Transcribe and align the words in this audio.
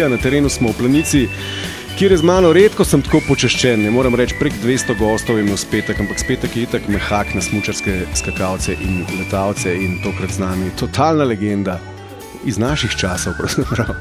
Ja, 0.00 0.08
na 0.08 0.18
terenu 0.20 0.48
smo 0.52 0.68
v 0.68 0.76
planici, 0.76 1.22
kjer 1.96 2.12
je 2.12 2.18
z 2.20 2.26
mano 2.28 2.50
redko 2.52 2.84
sem 2.84 3.00
tako 3.00 3.22
počaščen. 3.24 3.80
Ne 3.80 3.88
moram 3.88 4.12
reči, 4.20 4.36
prek 4.36 4.52
200 4.60 4.92
gostov 5.00 5.38
je 5.38 5.44
imel 5.46 5.56
spetek, 5.56 6.02
ampak 6.04 6.20
spetek 6.20 6.52
je 6.52 6.66
itak 6.66 6.90
mehak 6.92 7.32
na 7.32 7.40
smočarske 7.40 7.94
skakalce 8.20 8.76
in 8.76 9.06
letalce 9.16 9.72
in 9.72 9.96
tokrat 10.04 10.36
z 10.36 10.44
nami 10.44 10.68
totalna 10.76 11.24
legenda 11.24 11.78
iz 12.44 12.60
naših 12.60 12.92
časov. 12.92 13.40
pravzaprav. 13.40 13.96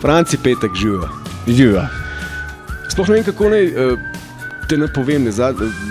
Franci 0.00 0.38
Petek 0.38 0.78
živijo. 0.78 1.10
Živa. 1.48 1.88
Sploh 2.86 3.10
ne 3.10 3.18
vem, 3.18 3.26
kako 3.26 3.50
naj 3.56 3.66
eh, 3.66 3.96
te 4.70 4.78
napovem. 4.78 5.26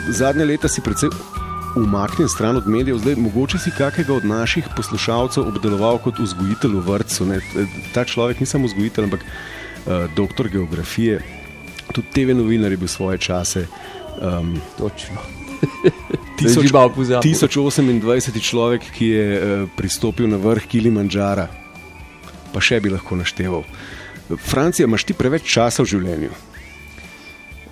Zadnje 0.08 0.48
leta 0.48 0.72
si 0.72 0.80
predvsem 0.82 1.12
umaknjen 1.78 2.30
stran 2.30 2.58
od 2.58 2.68
medijev, 2.68 2.98
zdaj 2.98 3.16
mogoče 3.16 3.60
si 3.60 3.72
kakega 3.78 4.14
od 4.14 4.26
naših 4.26 4.68
poslušalcev 4.76 5.48
obdeloval 5.48 5.98
kot 5.98 6.20
vzgojitelj 6.20 6.76
v 6.76 6.84
vrtu. 6.86 7.28
Ta 7.94 8.06
človek 8.06 8.40
ni 8.40 8.46
samo 8.46 8.68
vzgojitelj, 8.68 9.10
ampak 9.10 9.24
uh, 9.24 10.08
doktor 10.16 10.50
geografije, 10.50 11.22
tudi 11.94 12.08
TV 12.14 12.38
novinar 12.38 12.72
je 12.72 12.78
bil 12.78 12.88
svoje 12.88 13.18
čase. 13.18 13.68
Um, 14.22 14.58
Točno. 14.78 15.22
tisoč, 16.38 16.68
Žival 16.68 16.90
pozabil. 16.94 17.34
1028 17.34 18.42
človek, 18.42 18.82
ki 18.94 19.06
je 19.06 19.28
uh, 19.38 19.70
pristopil 19.78 20.30
na 20.30 20.38
vrh 20.38 20.68
Kilimanjara, 20.68 21.48
pa 22.54 22.62
še 22.62 22.82
bi 22.82 22.94
lahko 22.94 23.18
našteval. 23.18 23.66
Francija, 24.28 24.86
imaš 24.88 25.08
ti 25.08 25.16
preveč 25.16 25.46
časa 25.48 25.86
v 25.86 25.94
življenju? 25.94 26.32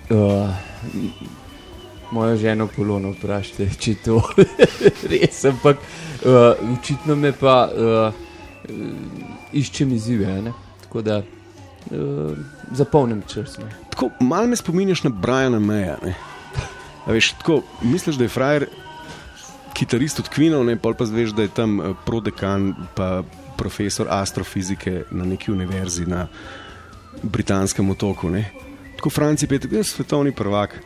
Uh, 0.06 0.54
mojo 2.10 2.36
ženo 2.36 2.68
polono 2.76 3.10
vprašajte, 3.14 3.68
če 3.78 3.94
to 4.04 4.20
res, 5.10 5.44
ampak 5.44 5.80
uh, 5.80 6.54
očitno 6.78 7.16
me 7.16 7.32
pa 7.32 7.56
uh, 7.70 8.22
iščem 9.52 9.92
izzive. 9.92 10.38
Tako 10.86 11.02
da 11.02 11.20
uh, 11.22 12.32
zapolnim 12.72 13.22
čas. 13.28 13.58
ne. 13.58 13.70
Tako 13.90 14.10
malo 14.20 14.46
me 14.46 14.56
spominjaš 14.56 15.02
na 15.02 15.10
Briana 15.10 15.58
Meja. 15.58 15.98
Veš, 17.06 17.32
tako, 17.32 17.62
misliš, 17.82 18.16
da 18.16 18.24
je 18.24 18.28
frajer 18.28 18.66
kitarist 19.76 20.18
od 20.18 20.28
Queenov, 20.32 20.64
ne 20.64 20.76
pa 20.76 21.04
zveš, 21.04 21.34
da 21.36 21.42
je 21.42 21.48
tam 21.48 21.80
eh, 21.80 21.94
prodekan, 22.06 22.74
pa 22.94 23.22
profesor 23.56 24.06
astrofizike 24.10 25.04
na 25.10 25.24
neki 25.24 25.52
univerzi 25.52 26.06
na 26.06 26.26
britanskem 27.22 27.90
otoku. 27.90 28.30
Ne. 28.30 28.50
Tako 28.96 29.10
Franci 29.10 29.48
je 29.70 29.84
svetovni 29.84 30.32
prvak, 30.32 30.80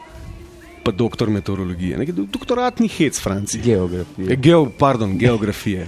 pa 0.83 0.91
doktor 0.91 1.31
meteorologije. 1.31 1.99
Ne, 1.99 2.07
doktorat 2.07 2.79
ni 2.79 2.89
hec 2.89 3.21
Franci. 3.21 3.61
Geografija. 3.61 4.35
Geo, 4.37 4.67
pardon, 4.69 5.19
geografije. 5.19 5.87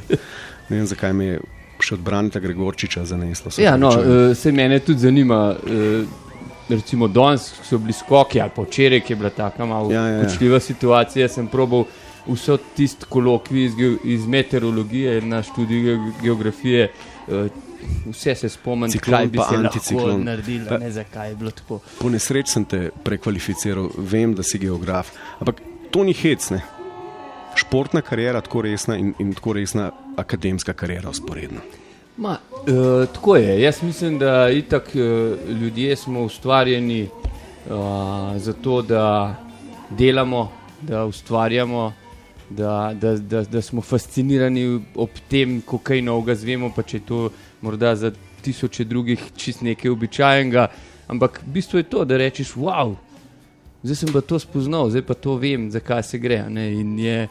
Ne 0.69 0.77
vem, 0.77 0.87
zakaj 0.87 1.13
me 1.13 1.25
je 1.27 1.41
še 1.81 1.95
od 1.95 2.01
Branita 2.01 2.39
Gregorčiča 2.39 3.05
zaneslo. 3.05 3.51
se 3.51 3.63
Ja, 3.63 3.77
no, 3.77 3.89
uh, 3.91 4.05
se 4.37 4.53
mene 4.53 4.79
tudi 4.79 4.99
zanima. 5.01 5.57
Uh, 5.63 6.09
Recimo 6.69 7.09
danes 7.09 7.53
so 7.63 7.79
bili 7.79 7.93
skoki, 7.93 8.41
ali 8.41 8.51
pa 8.57 8.63
včeraj 8.63 9.03
je 9.09 9.17
bila 9.17 9.31
tako 9.31 9.67
malo 9.67 9.91
Ja, 9.93 10.01
ja, 10.03 10.09
ja. 10.09 10.25
kočljiva 10.25 10.61
situacija. 10.61 11.29
Sem 11.29 11.47
probal 11.47 11.85
vso 12.27 12.57
tisto 12.77 13.07
kolokvij 13.09 13.65
iz, 13.65 13.73
iz 14.05 14.27
meteorologije 14.27 15.21
na 15.23 15.43
študiju 15.43 15.83
ge- 15.99 16.23
geografije. 16.23 16.93
Uh, 17.29 17.47
vse 18.07 18.35
se 18.35 18.49
spomnim, 18.49 18.93
kaj 18.99 19.27
bi 19.27 19.39
se 19.39 19.57
lahko 19.57 20.19
naredilo, 20.19 20.69
Pa- 20.69 20.79
ne 20.79 20.91
zakaj 20.91 21.29
je 21.29 21.35
bilo 21.37 21.51
tako. 21.51 21.81
Po 21.99 22.11
nesreči 22.11 22.53
sem 22.53 22.65
te 22.65 22.91
prekvalificiral, 23.05 23.91
vem, 23.97 24.35
da 24.35 24.43
si 24.43 24.59
geograf. 24.59 25.11
Ampak 25.39 25.63
to 25.91 26.05
ni 26.05 26.13
hec, 26.13 26.51
ne. 26.51 26.63
Športna 27.55 28.01
karijera, 28.01 28.41
tako 28.41 28.63
resna 28.63 28.97
in, 28.97 29.15
in 29.19 29.35
tako 29.35 29.53
resna 29.53 29.91
akademska 30.17 30.73
karijera 30.73 31.11
usporedno. 31.11 31.61
Ma, 32.17 32.37
uh, 32.51 33.07
tako 33.13 33.37
je. 33.37 33.61
Jaz 33.63 33.83
mislim, 33.83 34.19
da 34.19 34.51
itak 34.51 34.91
uh, 34.95 35.51
ljudje 35.61 35.97
smo 35.97 36.23
ustvarjeni 36.23 37.09
uh, 37.09 37.73
zato, 38.37 38.83
da 38.83 39.35
delamo, 39.91 40.53
da 40.81 41.05
ustvarjamo, 41.05 41.93
da, 42.57 42.93
da, 42.95 43.17
da, 43.17 43.43
da 43.45 43.63
smo 43.63 43.83
fascinirani 43.83 44.81
ob 44.95 45.11
tem, 45.29 45.61
ko 45.67 45.79
kaj 45.79 46.03
novega 46.03 46.35
zvemo, 46.35 46.73
pa 46.77 46.83
če 46.83 46.97
je 46.97 47.07
to 47.07 47.21
morda 47.63 47.95
za 47.97 48.13
tisoče 48.43 48.85
drugih 48.85 49.23
čist 49.37 49.63
nekaj 49.63 49.91
običajnega. 49.91 50.67
Ampak 51.09 51.41
bistvo 51.47 51.79
je 51.79 51.89
to, 51.89 52.05
da 52.05 52.17
rečeš, 52.17 52.55
wow, 52.57 52.95
zdaj 53.83 53.97
sem 53.97 54.13
pa 54.13 54.21
to 54.21 54.39
spoznal, 54.39 54.91
zdaj 54.91 55.07
pa 55.07 55.15
to 55.15 55.37
vem, 55.37 55.71
zakaj 55.71 56.03
se 56.03 56.19
gre. 56.19 56.45
ne." 56.49 56.73
In 56.81 56.99
je, 56.99 57.29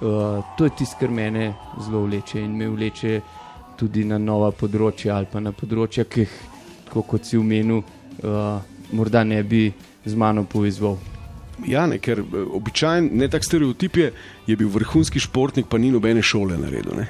uh, 0.00 0.44
to 0.58 0.64
je 0.64 0.76
tisto, 0.78 0.96
kar 1.00 1.10
mene 1.10 1.54
zelo 1.80 2.04
vleče 2.04 2.40
in 2.40 2.56
me 2.56 2.68
vleče 2.68 3.20
tudi 3.76 4.04
na 4.04 4.18
nova 4.18 4.52
področja 4.52 5.16
ali 5.16 5.26
pa 5.32 5.40
na 5.40 5.52
področja, 5.52 6.04
ki 6.04 6.20
jih, 6.20 6.36
kot 6.94 7.24
si 7.24 7.36
umenil, 7.36 7.82
uh, 8.22 8.60
morda 8.92 9.24
ne 9.24 9.42
bi 9.42 9.72
z 10.04 10.14
mano 10.14 10.44
povezal. 10.44 11.13
Ja, 11.66 11.86
ne, 11.86 11.98
ker 11.98 12.18
eh, 12.20 12.38
običajen, 12.50 13.10
ne 13.12 13.28
tak 13.28 13.44
stereotip 13.44 13.96
je, 13.96 14.12
je 14.46 14.56
bil 14.56 14.68
vrhunski 14.68 15.20
športnik, 15.20 15.66
pa 15.70 15.78
ni 15.78 15.90
nobene 15.94 16.22
šole 16.22 16.58
naredil. 16.58 16.96
Ne. 16.98 17.06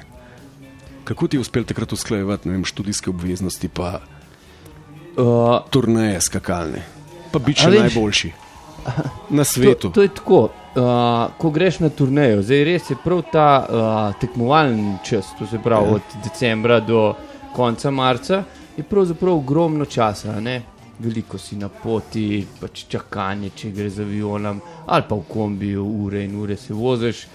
Kako 1.03 1.27
ti 1.27 1.37
je 1.37 1.41
uspel 1.41 1.63
takrat 1.63 1.93
usklajevati 1.93 2.49
vem, 2.49 2.65
študijske 2.65 3.09
obveznosti, 3.09 3.69
pa 3.69 3.99
Uh, 5.15 5.63
turneje 5.69 6.17
skakalne, 6.21 6.81
pa 7.31 7.39
biti 7.39 7.61
še 7.63 7.69
najboljši 7.71 8.31
na 9.37 9.45
svetu? 9.47 9.87
To, 9.87 9.93
to 9.95 10.03
je 10.03 10.09
tako. 10.11 10.39
Uh, 10.75 11.31
ko 11.39 11.51
greš 11.55 11.77
na 11.79 11.87
turnejo, 11.87 12.41
zdaj 12.43 12.63
res 12.67 12.89
je 12.91 12.97
prav 12.99 13.21
ta 13.31 13.45
uh, 13.63 14.17
tekmovalni 14.19 14.97
čas, 15.07 15.29
to 15.39 15.47
se 15.47 15.61
pravi 15.63 15.87
Ja. 15.87 15.95
od 15.95 16.17
decembra 16.25 16.81
do 16.83 17.13
konca 17.55 17.91
marca, 17.95 18.41
je 18.75 18.83
pravzaprav 18.83 19.37
ogromno 19.37 19.85
časa. 19.85 20.35
Ne? 20.43 20.57
Veliko 20.99 21.37
si 21.37 21.57
na 21.59 21.67
poti, 21.69 22.45
pač 22.59 22.85
čakanje, 22.87 23.49
če 23.55 23.71
gre 23.75 23.89
z 23.91 24.05
avionom 24.05 24.61
ali 24.87 25.03
pa 25.09 25.15
v 25.15 25.25
kombiju, 25.27 25.83
ure 26.05 26.23
in 26.23 26.35
ure 26.39 26.55
se 26.57 26.73
voziš. 26.73 27.25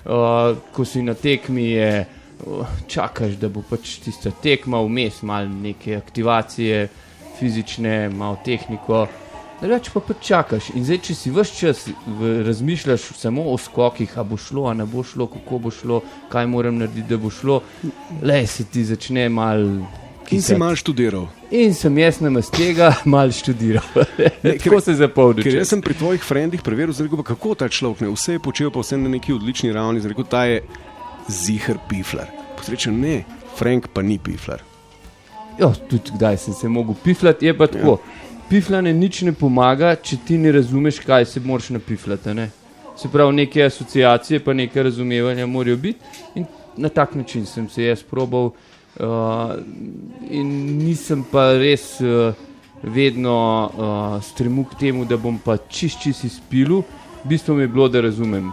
Uh, 0.00 0.56
ko 0.72 0.84
si 0.88 1.02
na 1.04 1.12
tekmi, 1.14 1.66
je, 1.74 2.06
uh, 2.46 2.76
čakaš, 2.88 3.36
da 3.36 3.50
bo 3.52 3.60
pač 3.60 3.98
tista 4.00 4.32
tekma, 4.32 4.80
vmes 4.80 5.20
malo 5.22 5.52
neke 5.52 5.98
aktivacije, 5.98 6.88
fizične, 7.40 8.08
malo 8.08 8.38
tehniko. 8.44 9.06
Drugače 9.60 9.90
pa 9.92 10.00
pač 10.00 10.22
čakaš. 10.24 10.70
In 10.72 10.86
zdaj, 10.88 11.02
če 11.04 11.14
si 11.14 11.30
vse 11.36 11.56
čas 11.58 11.82
v, 12.06 12.38
razmišljaš 12.46 13.10
samo 13.20 13.44
o 13.52 13.58
skokih, 13.60 14.16
a 14.16 14.24
bo 14.24 14.40
šlo, 14.40 14.70
a 14.70 14.74
ne 14.74 14.86
bo 14.88 15.04
šlo, 15.04 15.26
kako 15.28 15.58
bo 15.66 15.72
šlo, 15.74 16.00
kaj 16.32 16.48
moram 16.48 16.80
narediti, 16.80 17.08
da 17.10 17.20
bo 17.20 17.28
šlo, 17.28 17.60
le 18.24 18.40
se 18.48 18.64
ti 18.64 18.86
začne 18.88 19.28
mal. 20.30 20.36
In 20.36 20.42
si 20.42 20.54
mal 20.54 20.76
študiral. 20.76 21.28
In 21.50 21.74
sem 21.74 21.98
jaz 21.98 22.20
na 22.20 22.30
mestu 22.30 22.56
tega 22.56 22.94
mal 23.04 23.30
študiral. 23.30 23.82
Ne, 24.44 24.56
Tako 24.58 24.76
ker- 24.76 24.84
se 24.84 24.94
zapolni. 24.94 25.42
Ker 25.42 25.54
jaz 25.54 25.68
sem 25.68 25.82
pri 25.82 25.94
tvojih 25.94 26.22
frendih 26.22 26.62
preveril, 26.62 26.94
rekel, 26.94 27.22
kako 27.22 27.54
ta 27.54 27.68
človek 27.68 28.00
ne, 28.00 28.12
vse 28.14 28.38
je 28.38 28.42
počel, 28.42 28.70
pa 28.70 28.80
vse 28.80 28.96
na 28.96 29.08
neki 29.08 29.32
odlični 29.32 29.72
ravni, 29.72 30.00
rekel, 30.00 30.24
ta 30.24 30.44
je 30.44 30.62
ziger 31.28 31.78
piflar. 31.88 32.30
Posrečen 32.56 33.00
ne, 33.00 33.24
Frank 33.56 33.90
pa 33.92 34.02
ni 34.02 34.18
piflar. 34.18 34.62
Jo, 35.58 35.72
tudi 35.90 36.14
kdaj 36.14 36.36
sem 36.36 36.54
se 36.54 36.68
mogel 36.68 36.94
pifljati, 37.04 37.46
je 37.46 37.56
pa 37.56 37.66
tako. 37.66 37.98
Ja. 37.98 38.28
Pifljanje 38.50 38.94
nič 38.94 39.22
ne 39.22 39.32
pomaga, 39.32 39.94
če 39.94 40.16
ti 40.26 40.38
ne 40.38 40.52
razumeš, 40.52 40.98
kaj 41.06 41.24
se 41.24 41.40
moraš 41.40 41.70
napifljati. 41.70 42.30
a 42.30 42.34
Ne? 42.34 42.50
Se 42.96 43.08
pravi, 43.08 43.32
neke 43.36 43.62
asociacije, 43.64 44.40
pa 44.44 44.52
neke 44.52 44.82
razumevanja 44.82 45.46
morajo 45.46 45.76
biti. 45.76 45.98
In 46.34 46.46
na 46.76 46.88
tak 46.88 47.14
način 47.14 47.46
sem 47.46 47.68
se 47.68 47.84
jaz 47.84 48.02
probal, 48.02 48.46
uh, 48.46 48.52
in 48.98 50.48
nisem 50.78 51.22
pa 51.30 51.52
res 51.58 52.00
uh, 52.00 52.34
vedno 52.82 53.36
uh, 53.70 54.22
stremel 54.22 54.64
k 54.64 54.78
temu, 54.78 55.04
da 55.04 55.16
bom 55.16 55.38
pa 55.38 55.56
čist 55.68 56.02
čist 56.02 56.24
izpilil. 56.24 56.82
Bistvo 57.24 57.54
mi 57.54 57.62
je 57.62 57.68
bilo, 57.68 57.88
da 57.88 58.00
razumem. 58.00 58.50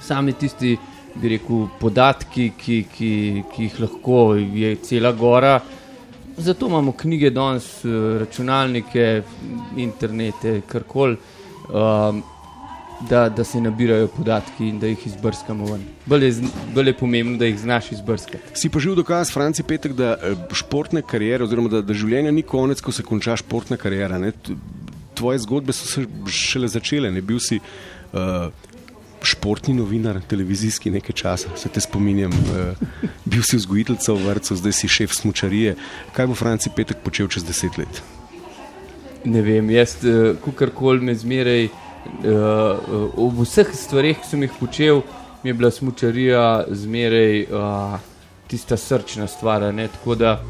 Sami 0.00 0.32
tisti, 0.32 0.76
bi 1.14 1.28
rekel, 1.28 1.66
podatki, 1.80 2.52
ki, 2.58 2.84
ki, 2.92 3.12
ki 3.52 3.62
jih 3.62 3.80
lahko 3.80 4.34
je 4.36 4.76
cela 4.84 5.12
gora. 5.12 5.58
Zato 6.38 6.68
imamo 6.68 6.92
knjige 6.92 7.30
danes, 7.30 7.84
eh, 7.84 8.18
računalnike, 8.20 9.22
internete, 9.76 10.60
karkoli, 10.66 11.16
um, 11.72 12.22
da, 13.00 13.28
da 13.28 13.44
se 13.44 13.60
nabirajo 13.60 14.08
podatki 14.08 14.68
in 14.68 14.78
da 14.78 14.86
jih 14.86 15.06
izbrskamo 15.06 15.66
ven. 15.72 15.84
Bolj 16.06 16.24
je, 16.24 16.32
bolj 16.74 16.88
je 16.88 16.96
pomembno, 16.96 17.36
da 17.38 17.46
jih 17.46 17.58
znaš 17.58 17.92
izbrskati. 17.92 18.54
Si 18.54 18.68
pa 18.68 18.80
živ 18.80 18.94
dokaz, 18.98 19.30
Franci 19.32 19.62
Petek, 19.62 19.92
da 19.92 20.16
eh, 20.16 20.34
športne 20.52 21.02
karijere, 21.02 21.44
oziroma 21.44 21.68
da, 21.68 21.82
da 21.82 21.94
življenje 21.94 22.32
ni 22.32 22.42
konec, 22.42 22.80
ko 22.80 22.92
se 22.92 23.02
konča 23.02 23.36
športna 23.36 23.76
karijera. 23.76 24.18
Ne? 24.18 24.32
Tvoje 25.14 25.38
zgodbe 25.46 25.72
so 25.72 25.86
se 25.86 26.06
šele 26.26 26.68
začele, 26.68 27.12
ne 27.12 27.22
bil 27.22 27.42
si. 27.42 27.60
Uh, 28.12 28.50
Športni 29.18 29.72
novinar, 29.74 30.20
televizijski 30.30 30.92
nekaj 30.94 31.14
časa, 31.18 31.50
se 31.58 31.68
te 31.68 31.80
spominjam. 31.82 32.30
Uh, 32.30 33.08
bil 33.26 33.42
si 33.42 33.58
vzgojiteljica 33.58 34.14
v 34.14 34.28
vrtu, 34.28 34.54
zdaj 34.60 34.76
si 34.78 34.88
šef 34.88 35.10
smočarije. 35.16 35.74
Kaj 36.14 36.28
bo 36.30 36.36
Franci 36.38 36.70
Petek 36.70 37.02
počel 37.02 37.26
čez 37.26 37.42
deset 37.44 37.80
let? 37.82 37.98
Ne 39.26 39.42
vem, 39.42 39.72
jaz, 39.74 39.96
kakorkoli 40.44 41.10
me 41.10 41.16
zmeraj, 41.18 41.66
uh, 41.66 41.87
ob 43.16 43.42
vseh 43.44 43.72
stvareh, 43.74 44.18
ki 44.20 44.26
sem 44.26 44.42
jih 44.42 44.54
počel, 44.60 45.02
mi 45.42 45.50
je 45.50 45.54
bila 45.54 45.70
smočarija 45.70 46.64
zmeraj 46.70 47.42
uh, 47.42 47.98
tista 48.48 48.76
srčna 48.76 49.26
stvar. 49.26 49.74
ne, 49.74 49.88
Tako 49.88 50.14
da 50.14 50.42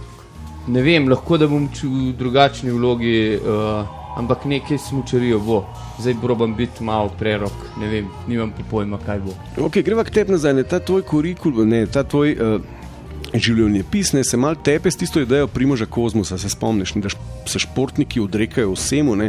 ne 0.69 0.83
vem, 0.83 1.09
lahko 1.09 1.39
da 1.39 1.49
bom 1.49 1.69
v 1.83 2.13
drugačni 2.19 2.71
vlogi, 2.71 3.37
uh, 3.37 3.87
ampak 4.17 4.45
nekaj 4.45 4.79
smočarijo 4.79 5.39
bo. 5.41 5.65
Zdaj 5.99 6.15
probam 6.23 6.55
biti 6.57 6.85
malo 6.85 7.11
prerok, 7.19 7.53
ne 7.81 7.89
vem, 7.89 8.09
nimam 8.29 8.53
pojma, 8.71 8.99
kaj 9.07 9.21
bo. 9.21 9.35
Ok, 9.67 9.81
greva 9.85 10.05
k 10.05 10.15
tebi 10.15 10.33
nazaj, 10.33 10.55
ne, 10.55 10.65
ta 10.65 10.81
tvoj 10.81 11.03
kurikul, 11.03 11.65
ne, 11.67 11.87
ta 11.87 12.03
tvoj. 12.03 12.37
Uh... 12.41 12.75
Življenje 13.29 13.83
pisne 13.91 14.23
se 14.25 14.39
malo 14.41 14.57
tepe 14.65 14.89
s 14.89 14.97
tisto 14.97 15.21
idejo 15.21 15.51
primoža 15.53 15.85
kozmosa. 15.85 16.39
Se 16.41 16.49
spomniš, 16.49 16.95
da 16.97 17.11
se 17.45 17.61
športniki 17.61 18.23
odrekajo 18.25 18.71
vsemu, 18.73 19.17
ne? 19.21 19.27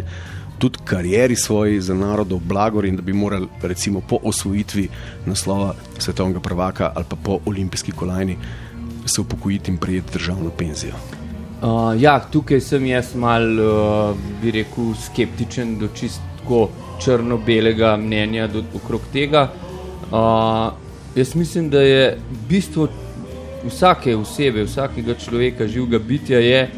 Tudi 0.59 0.79
karieri 0.85 1.35
svoji 1.35 1.81
za 1.81 1.93
narodov 1.93 2.39
blagor 2.39 2.85
in 2.85 2.95
da 2.95 3.01
bi 3.01 3.13
morali 3.13 3.47
recimo 3.61 4.01
po 4.01 4.19
osvojitvi 4.23 4.89
naslova 5.25 5.73
svetovnega 5.97 6.39
prvaka 6.39 6.91
ali 6.95 7.05
pa 7.09 7.15
po 7.23 7.39
olimpijski 7.45 7.91
kolajni 7.91 8.37
se 9.05 9.21
upokojiti 9.21 9.71
in 9.71 9.77
prijeti 9.77 10.13
državno 10.13 10.49
penzijo. 10.49 10.93
Uh, 11.61 12.01
ja, 12.01 12.19
tukaj 12.19 12.61
sem 12.61 12.85
jaz 12.85 13.15
mal, 13.15 13.43
uh, 13.43 14.17
bi 14.41 14.51
rekel, 14.51 14.93
skeptičen 14.95 15.77
do 15.79 15.89
čistko 15.95 16.69
črno-belega 17.03 17.97
mnenja 17.97 18.47
do, 18.47 18.63
okrog 18.75 19.01
tega. 19.13 19.49
Uh, 20.11 20.71
jaz 21.15 21.35
mislim, 21.35 21.69
da 21.69 21.81
je 21.81 22.17
bistvo 22.49 22.87
vsake 23.65 24.15
osebe, 24.15 24.63
vsakega 24.63 25.15
človeka, 25.19 25.67
živega 25.67 25.99
bitja, 25.99 26.39
je, 26.39 26.69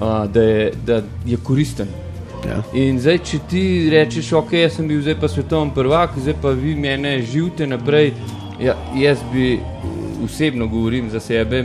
uh, 0.00 0.30
da, 0.30 0.42
je 0.42 0.72
da 0.86 1.02
je 1.26 1.36
koristen. 1.42 2.01
Ja. 2.48 2.62
In 2.74 2.98
zdaj, 3.00 3.18
če 3.28 3.38
ti 3.50 3.64
rečeš, 3.92 4.32
ok, 4.38 4.54
jaz 4.64 4.78
sem 4.78 4.88
bil 4.90 5.02
zdaj 5.02 5.18
pa 5.20 5.28
svetovni 5.30 5.74
prvak, 5.74 6.16
zdaj 6.18 6.34
pa 6.42 6.54
vi 6.56 6.74
mene 6.74 7.20
živite 7.22 7.66
naprej. 7.66 8.12
Ja, 8.60 8.76
jaz 8.98 9.22
bi 9.32 9.60
osebno 10.24 10.66
govorim 10.66 11.10
za 11.10 11.20
sebe, 11.20 11.62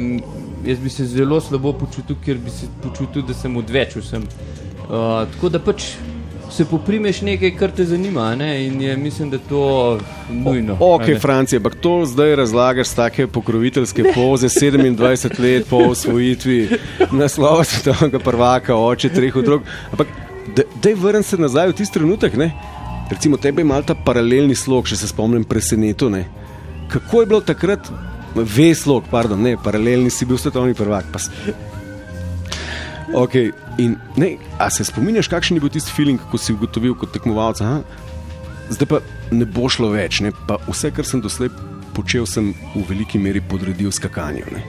jaz 0.66 0.80
bi 0.80 0.90
se 0.90 1.06
zelo 1.06 1.42
slabo 1.42 1.74
počutil, 1.74 2.16
ker 2.26 2.38
bi 2.38 2.54
se 2.54 2.70
počutil, 2.84 3.26
da 3.26 3.34
sem 3.34 3.58
odveč 3.58 3.98
vsem. 3.98 4.28
Uh, 4.88 5.26
tako 5.34 5.50
da 5.50 5.60
pač 5.60 5.92
se 6.52 6.66
poprimeš 6.66 7.22
nekaj, 7.22 7.52
kar 7.58 7.72
te 7.72 7.86
zanima. 7.86 8.36
Ne? 8.36 8.68
In 8.68 8.82
je, 8.82 8.98
mislim, 8.98 9.30
da 9.30 9.38
to 9.38 10.00
nujno. 10.30 10.78
O, 10.80 10.96
ok, 10.96 11.20
Francija, 11.22 11.58
ampak 11.60 11.76
to 11.82 12.06
zdaj 12.06 12.36
razlagaš 12.36 12.88
z 12.88 12.96
take 12.96 13.28
pokroviteljske 13.28 14.04
poze, 14.16 14.48
27 14.48 15.40
let 15.40 15.68
po 15.70 15.78
osvojitvi 15.78 16.70
naslova 17.22 17.64
svetovnega 17.64 18.20
prvaka, 18.20 18.76
oče 18.76 19.10
treh 19.10 19.36
otrok. 19.36 19.62
Ampak 19.92 20.08
da 20.82 20.90
je 20.90 20.96
vrn 20.96 21.24
se 21.24 21.38
nazaj 21.38 21.72
v 21.72 21.78
tisti 21.80 22.00
trenutek. 22.00 22.36
Ne? 22.38 22.52
Recimo 23.10 23.38
tebe 23.38 23.62
ima 23.62 23.82
ta 23.82 23.96
paralelni 23.96 24.56
slog, 24.56 24.88
če 24.88 24.98
se 25.00 25.08
spomnim, 25.08 25.44
presenečen. 25.44 26.24
Kako 26.92 27.22
je 27.22 27.28
bilo 27.28 27.42
takrat, 27.42 27.90
veslog, 28.36 29.04
pardon, 29.12 29.42
ne, 29.42 29.56
paralelni 29.64 30.10
si 30.10 30.26
bil 30.26 30.38
svetovni 30.38 30.74
prvak. 30.74 31.06
Okay. 33.16 33.52
In, 33.78 33.96
ne, 34.18 34.36
a 34.60 34.70
se 34.70 34.84
spominjaš, 34.84 35.30
kakšen 35.32 35.58
je 35.58 35.62
bil 35.62 35.72
tisti 35.72 35.94
feeling, 35.94 36.22
ko 36.32 36.38
si 36.38 36.54
ugotovil 36.54 36.96
kot 36.98 37.12
tekmovalec, 37.14 37.62
da 37.62 38.74
zdaj 38.74 38.90
pa 38.90 39.00
ne 39.32 39.46
bo 39.46 39.70
šlo 39.70 39.92
več, 39.94 40.20
ne, 40.26 40.34
pa 40.48 40.58
vse, 40.66 40.92
kar 40.92 41.06
sem 41.06 41.22
doslej 41.22 41.52
počel, 41.96 42.26
sem 42.26 42.52
v 42.74 42.84
veliki 42.90 43.22
meri 43.22 43.42
podredil 43.42 43.94
skakanju. 43.94 44.50
Ne. 44.52 44.66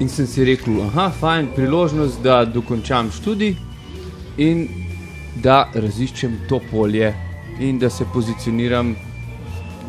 In 0.00 0.08
sem 0.08 0.26
si 0.26 0.46
rekel, 0.46 0.78
je 0.86 1.08
fajn 1.18 1.50
priložnost, 1.56 2.22
da 2.22 2.44
dokončam 2.46 3.10
študij 3.12 3.56
in 4.38 4.64
da 5.34 5.70
raziščem 5.74 6.40
to 6.48 6.60
polje 6.70 7.14
in 7.60 7.78
da 7.78 7.90
se 7.90 8.04
pozicioniram 8.12 8.94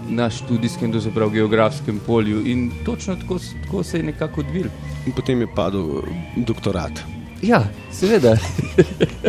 na 0.10 0.30
študijskem, 0.30 0.92
to 0.92 1.02
se 1.02 1.12
pravi 1.12 1.32
geografskem 1.32 2.00
polju. 2.06 2.48
In 2.48 2.72
točno 2.86 3.16
tako, 3.16 3.40
tako 3.64 3.84
se 3.84 3.98
je 3.98 4.04
nekako 4.04 4.42
odvil. 4.42 4.68
In 5.06 5.12
potem 5.12 5.42
je 5.42 5.48
padel 5.56 5.98
eh, 5.98 6.02
doktorat. 6.36 7.00
Ja, 7.42 7.64
seveda. 7.92 8.36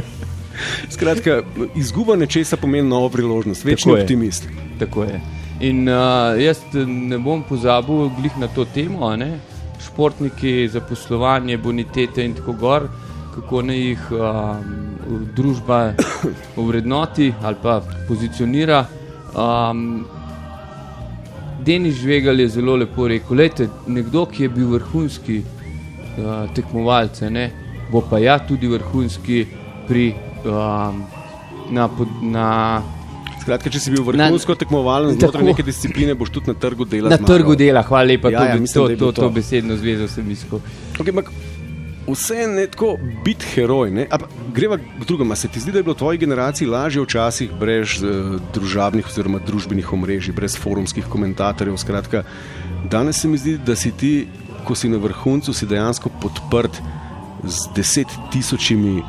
Skratka, 0.94 1.42
izguba 1.74 2.16
nečesa 2.16 2.56
pomeni 2.56 2.88
novo 2.88 3.08
priložnost, 3.08 3.64
večni 3.64 3.92
optimist. 3.92 4.48
Tako 4.78 5.04
je. 5.04 5.20
In 5.60 5.88
uh, 5.88 6.42
jaz 6.42 6.60
ne 6.86 7.18
bom 7.18 7.42
pozabil 7.48 8.08
glih 8.18 8.38
na 8.38 8.48
to 8.48 8.64
temo, 8.64 9.10
športniki, 9.84 10.68
zaposlovanje, 10.68 11.58
bonitete 11.58 12.24
in 12.24 12.34
tako 12.34 12.52
gor, 12.52 12.88
kako 13.34 13.62
naj 13.62 13.78
jih 13.78 14.10
um, 14.10 14.93
družba 15.36 15.94
vrednoti 16.56 17.32
ali 17.42 17.56
pa 17.62 17.80
pozicionira. 18.08 18.84
Um, 19.34 20.04
Denis 21.64 21.96
Žvegal 21.96 22.40
je 22.40 22.48
zelo 22.48 22.76
lepo 22.76 23.08
rekel: 23.08 23.36
lejte, 23.36 23.68
nekdo, 23.86 24.26
ki 24.26 24.42
je 24.42 24.48
bil 24.48 24.68
vrhunski 24.76 25.40
uh, 25.40 26.50
tekmovalec, 26.54 27.22
bo 27.90 28.04
pa 28.10 28.18
ja 28.18 28.38
tudi 28.38 28.68
vrhunski 28.68 29.46
pri. 29.88 30.14
Um, 30.44 31.04
na, 31.70 31.88
na, 32.22 32.48
Skratka, 33.44 33.68
če 33.68 33.80
si 33.80 33.92
bil 33.92 34.04
vrhunsko 34.06 34.54
tekmovalen 34.56 35.18
znotraj 35.18 35.44
neke 35.44 35.64
discipline, 35.66 36.14
boš 36.16 36.30
tudi 36.32 36.48
na 36.48 36.54
trgu 36.56 36.86
dela. 36.88 37.10
Na 37.12 37.18
zmagal. 37.18 37.28
trgu 37.28 37.56
dela, 37.60 37.82
hvala 37.84 38.08
lepa, 38.08 38.32
ja, 38.32 38.40
to, 38.40 38.46
ja, 38.48 38.60
mislim, 38.60 38.94
to, 38.94 38.96
to, 38.96 39.10
to, 39.12 39.26
to 39.26 39.28
besedno 39.34 39.76
zvezo 39.76 40.08
sem 40.08 40.30
iskal. 40.32 40.62
Okay, 40.96 41.12
vse 42.06 42.34
je 42.34 42.70
tako 42.70 42.96
biti 43.24 43.46
heroj. 43.54 44.08
Greva 44.54 44.78
k 44.78 45.06
drugemu. 45.06 45.36
Se 45.36 45.48
ti 45.48 45.60
zdi, 45.60 45.72
da 45.72 45.78
je 45.78 45.82
bilo 45.82 45.94
tvoji 45.94 46.18
generaciji 46.18 46.68
lažje 46.68 47.02
včasih 47.02 47.52
brez 47.60 48.02
uh, 48.02 48.40
družabnih 48.54 49.06
oziroma 49.06 49.38
družbenih 49.38 49.92
omrežij, 49.92 50.34
brez 50.34 50.56
forumskih 50.58 51.04
komentatorjev? 51.10 51.76
Skratka, 51.76 52.24
danes 52.90 53.20
se 53.20 53.28
mi 53.28 53.38
zdi, 53.38 53.58
da 53.58 53.76
si 53.76 53.92
ti, 53.92 54.26
ko 54.64 54.74
si 54.74 54.88
na 54.88 54.98
vrhuncu, 54.98 55.52
si 55.52 55.66
dejansko 55.66 56.10
podprt 56.22 56.80
z 57.44 57.74
deset 57.76 58.08
tisočimi 58.32 59.02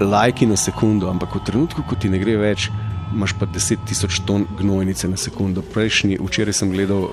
lajki 0.00 0.46
na 0.46 0.56
sekundo, 0.56 1.10
ampak 1.10 1.36
v 1.36 1.44
trenutku, 1.46 1.84
ko 1.88 1.96
ti 1.96 2.10
ne 2.10 2.18
gre 2.18 2.36
več. 2.36 2.68
Imáš 3.12 3.34
pa 3.36 3.46
10.000 3.46 4.24
ton 4.24 4.46
gnojnice 4.58 5.08
na 5.08 5.16
sekundo. 5.20 5.62
Prejšnji, 5.62 6.16
včeraj 6.16 6.56
sem 6.56 6.72
gledal 6.72 7.10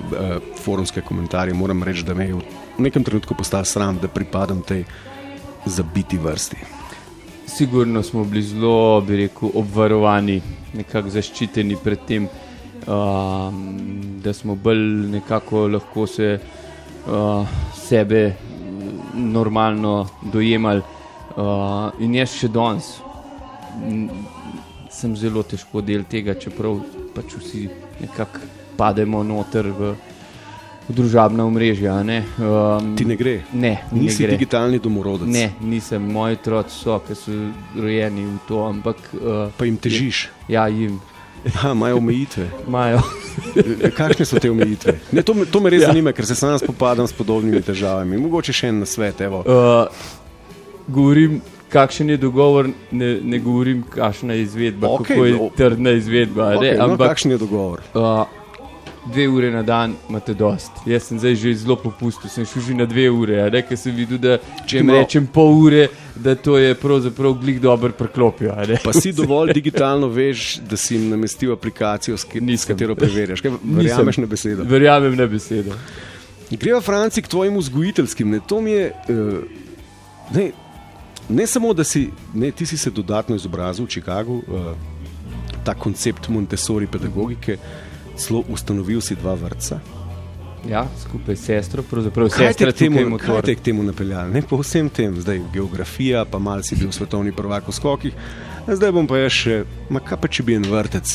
forumske 0.64 1.04
komentarje, 1.04 1.54
moram 1.54 1.82
reči, 1.82 2.02
da 2.08 2.14
me 2.14 2.26
je 2.26 2.40
v 2.40 2.80
nekem 2.80 3.04
trenutku 3.04 3.34
postalo 3.34 3.68
sram, 3.68 3.98
da 4.00 4.08
pripadam 4.08 4.62
tej 4.64 4.80
uh, 4.80 5.10
za 5.66 5.82
biti 5.94 6.18
vrsti. 6.18 6.56
Sigurno 7.46 8.02
smo 8.02 8.24
bili 8.24 8.42
zelo, 8.42 9.00
bi 9.00 9.16
rekel, 9.16 9.50
obvarovani, 9.54 10.40
nekako 10.74 11.10
zaščiteni 11.10 11.76
pred 11.84 11.98
tem, 12.06 12.24
uh, 12.24 13.52
da 14.22 14.32
smo 14.32 14.54
bolj 14.54 15.10
nekako 15.10 15.66
lahko 15.68 16.06
se 16.06 16.38
uh, 16.38 17.48
sebe 17.74 18.34
normalno 19.14 20.08
dojemali. 20.32 20.82
Uh, 21.36 21.90
in 22.02 22.14
jaz 22.14 22.32
še 22.34 22.48
danes 22.50 22.96
sem 24.90 25.16
zelo 25.16 25.42
težko 25.42 25.80
del 25.80 26.04
tega, 26.10 26.34
čeprav 26.34 26.80
pač 27.14 27.36
vsi 27.38 27.68
nekako 28.00 28.46
pademo 28.76 29.22
noter 29.22 29.68
v 29.70 29.94
družabna 30.90 31.44
omrežja. 31.46 32.00
Ne? 32.02 32.24
Um, 32.38 32.94
Ti 32.98 33.06
ne 33.06 33.16
gre? 33.16 33.40
Ne, 33.52 33.76
nisi 33.92 34.24
ne 34.24 34.28
gre. 34.28 34.38
digitalni 34.38 34.80
domorodec. 34.82 35.28
Ne, 35.30 35.52
nisem. 35.62 36.02
Moji 36.12 36.40
otroci 36.40 36.74
so, 36.74 36.98
ki 37.06 37.16
so 37.18 37.36
rojeni 37.76 38.26
v 38.26 38.38
to. 38.48 38.64
Ampak, 38.66 38.98
uh, 39.14 39.46
pa 39.56 39.68
jim 39.68 39.78
težiš? 39.78 40.26
Je, 40.48 40.56
ja, 40.56 40.66
jim. 40.68 40.98
Imajo 41.46 41.96
omejitve. 41.96 42.48
Majo. 42.74 43.00
Kakšne 43.98 44.26
so 44.26 44.42
te 44.42 44.50
omejitve? 44.50 44.98
Ne, 45.12 45.22
to, 45.22 45.36
to 45.46 45.62
me 45.62 45.72
res 45.72 45.86
ja. 45.86 45.92
zanima, 45.94 46.12
ker 46.12 46.26
se 46.28 46.34
sam 46.34 46.58
spopadam 46.60 47.08
s 47.08 47.16
podobnimi 47.16 47.62
težavami. 47.64 48.18
Mogoče 48.20 48.52
še 48.52 48.74
en 48.74 48.82
na 48.84 48.88
svet. 48.88 49.22
Uh, 49.22 49.86
govorim, 50.88 51.40
kakšen 51.70 52.10
je 52.10 52.16
dogovor, 52.16 52.68
ne, 52.90 53.14
ne 53.22 53.38
govorim, 53.38 53.82
kakšna 53.82 54.34
je 54.34 54.42
izvedba. 54.42 54.88
Okay, 54.88 55.06
kako 55.08 55.24
je 55.24 55.32
no. 55.32 55.48
trdna 55.56 55.90
izvedba. 55.90 56.52
Okay, 56.58 56.76
no, 56.78 56.84
Ampak, 56.84 57.14
kakšen 57.14 57.30
je 57.30 57.38
dogovor? 57.38 57.82
Uh, 57.94 58.26
dve 59.12 59.28
ure 59.28 59.50
na 59.50 59.62
dan 59.62 59.94
imate 60.08 60.34
dost. 60.34 60.70
Jaz 60.86 61.08
sem 61.08 61.18
zdaj 61.18 61.34
že 61.34 61.54
zelo 61.54 61.76
popustil, 61.76 62.30
sem 62.30 62.44
šel 62.46 62.62
že 62.62 62.74
na 62.74 62.86
dve 62.86 63.08
ure. 63.10 63.48
Rekel 63.50 63.76
sem 63.76 63.94
videl, 63.96 64.18
da 64.18 64.38
če 64.66 64.80
jim 64.80 64.90
rečem 64.90 65.26
pol 65.26 65.54
ure, 65.64 65.88
da 66.14 66.34
to 66.34 66.58
je 66.58 66.74
pravzaprav 66.74 67.34
glih 67.40 67.60
dobro 67.60 67.92
preklopijo. 67.96 68.54
Pa 68.84 68.92
si 68.92 69.12
dovolj 69.12 69.52
digitalno 69.58 70.08
veš, 70.08 70.58
da 70.60 70.76
si 70.76 70.94
jim 70.94 71.08
namestil 71.10 71.52
aplikacijo, 71.52 72.16
s 72.16 72.64
katero 72.68 72.94
preverjaš. 72.94 73.42
Verjameš 73.78 74.20
na 74.20 74.26
besedo. 74.26 74.64
Verjamem 74.68 75.16
na 75.16 75.26
besedo. 75.26 75.76
Greva 76.50 76.80
Franci 76.80 77.22
k 77.22 77.28
tvojim 77.30 77.56
vzgojiteljskim. 77.58 78.30
Ne, 78.30 78.40
to 78.46 78.60
mi 78.60 78.70
je. 78.70 78.92
Uh, 79.08 80.34
ne, 80.34 80.50
Ne 81.30 81.46
samo, 81.46 81.72
da 81.74 81.84
si, 81.84 82.10
ne, 82.34 82.50
ti 82.50 82.66
si 82.66 82.76
se 82.76 82.90
dodatno 82.90 83.36
izobrazil 83.36 83.84
v 83.84 83.88
Chicagu, 83.88 84.42
uh, 84.48 84.72
ta 85.64 85.74
koncept 85.74 86.28
Montessori 86.28 86.86
pedagogike, 86.86 87.58
celo 88.16 88.42
ustanovil 88.48 89.00
si 89.00 89.14
dva 89.14 89.34
vrca. 89.34 89.80
Ja, 90.68 90.84
skupaj 91.00 91.36
s 91.36 91.46
sestro, 91.46 91.82
pravzaprav 91.82 92.28
sestra 92.28 92.72
te 92.72 92.88
temu, 92.90 93.16
kaj 93.18 93.42
te 93.42 93.54
k 93.54 93.64
temu 93.70 93.82
napeljali? 93.82 94.34
Ne 94.34 94.42
po 94.42 94.58
vsem 94.60 94.90
tem, 94.92 95.14
zdaj 95.20 95.40
geografija, 95.54 96.26
pa 96.28 96.38
mal 96.38 96.60
si 96.62 96.76
bil 96.76 96.92
svetovni 96.92 97.32
prvak 97.32 97.68
v 97.68 97.72
skokih, 97.72 98.18
zdaj 98.68 98.92
bom 98.92 99.08
pa 99.08 99.22
jaz 99.22 99.38
še, 99.38 99.62
ma 99.88 100.04
kaj 100.04 100.20
pa 100.20 100.28
če 100.28 100.44
bi 100.44 100.58
en 100.58 100.68
vrtec? 100.68 101.14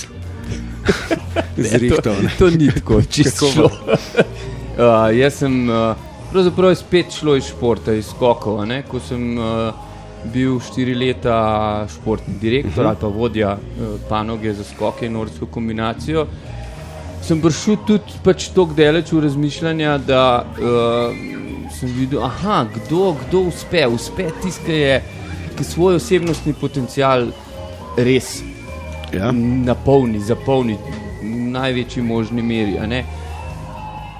Zrihto, 1.75 2.01
to, 2.01 2.15
to 2.39 2.50
ni 2.55 2.72
tako, 2.74 3.03
čisto. 3.13 3.51
uh, 3.53 5.13
jaz 5.22 5.43
sem 5.43 5.62
uh, 5.69 5.93
Pravzaprav 6.36 6.69
je 6.69 6.75
spet 6.75 7.12
šlo 7.15 7.36
iz 7.36 7.45
športa, 7.48 7.93
iz 7.93 8.10
skokov. 8.10 8.60
a 8.60 8.65
ne. 8.65 8.81
Ko 8.84 9.00
sem 9.00 9.38
uh, 9.38 9.72
bil 10.34 10.60
štiri 10.60 10.96
leta 10.96 11.88
športni 11.89 12.34
direktor 12.41 12.72
uh 12.72 12.77
-huh. 12.86 12.88
ali 12.88 12.98
pa 13.01 13.08
vodja 13.08 13.51
uh, 13.53 14.00
panoge 14.10 14.53
za 14.53 14.63
skoke 14.63 15.05
in 15.05 15.13
norsko 15.13 15.46
kombinacijo, 15.46 16.27
sem 17.22 17.41
prišel 17.41 17.77
tudi 17.88 18.20
pač 18.24 18.48
tako 18.48 18.74
daleč 18.77 19.12
v 19.12 19.20
razmišljanja, 19.20 19.98
da 19.98 20.46
uh, 20.46 21.15
sem 21.79 21.89
videl, 21.98 22.24
aha, 22.24 22.65
kdo, 22.75 23.15
kdo 23.27 23.39
uspe, 23.39 23.88
uspe 23.88 24.29
tisti, 24.41 24.65
ki 24.65 24.72
je 24.72 25.01
ki 25.58 25.63
svoj 25.63 25.96
osebnostni 25.96 26.53
potencial 26.53 27.27
res 27.98 28.44
Ja. 29.13 29.32
napolni, 29.32 30.20
zapolni 30.20 30.77
v 31.22 31.51
največji 31.55 32.01
možni 32.03 32.41
meri. 32.41 33.03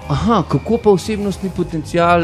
Aha, 0.08 0.44
kako 0.50 0.78
pa 0.78 0.90
osebnostni 0.90 1.50
potencial, 1.56 2.22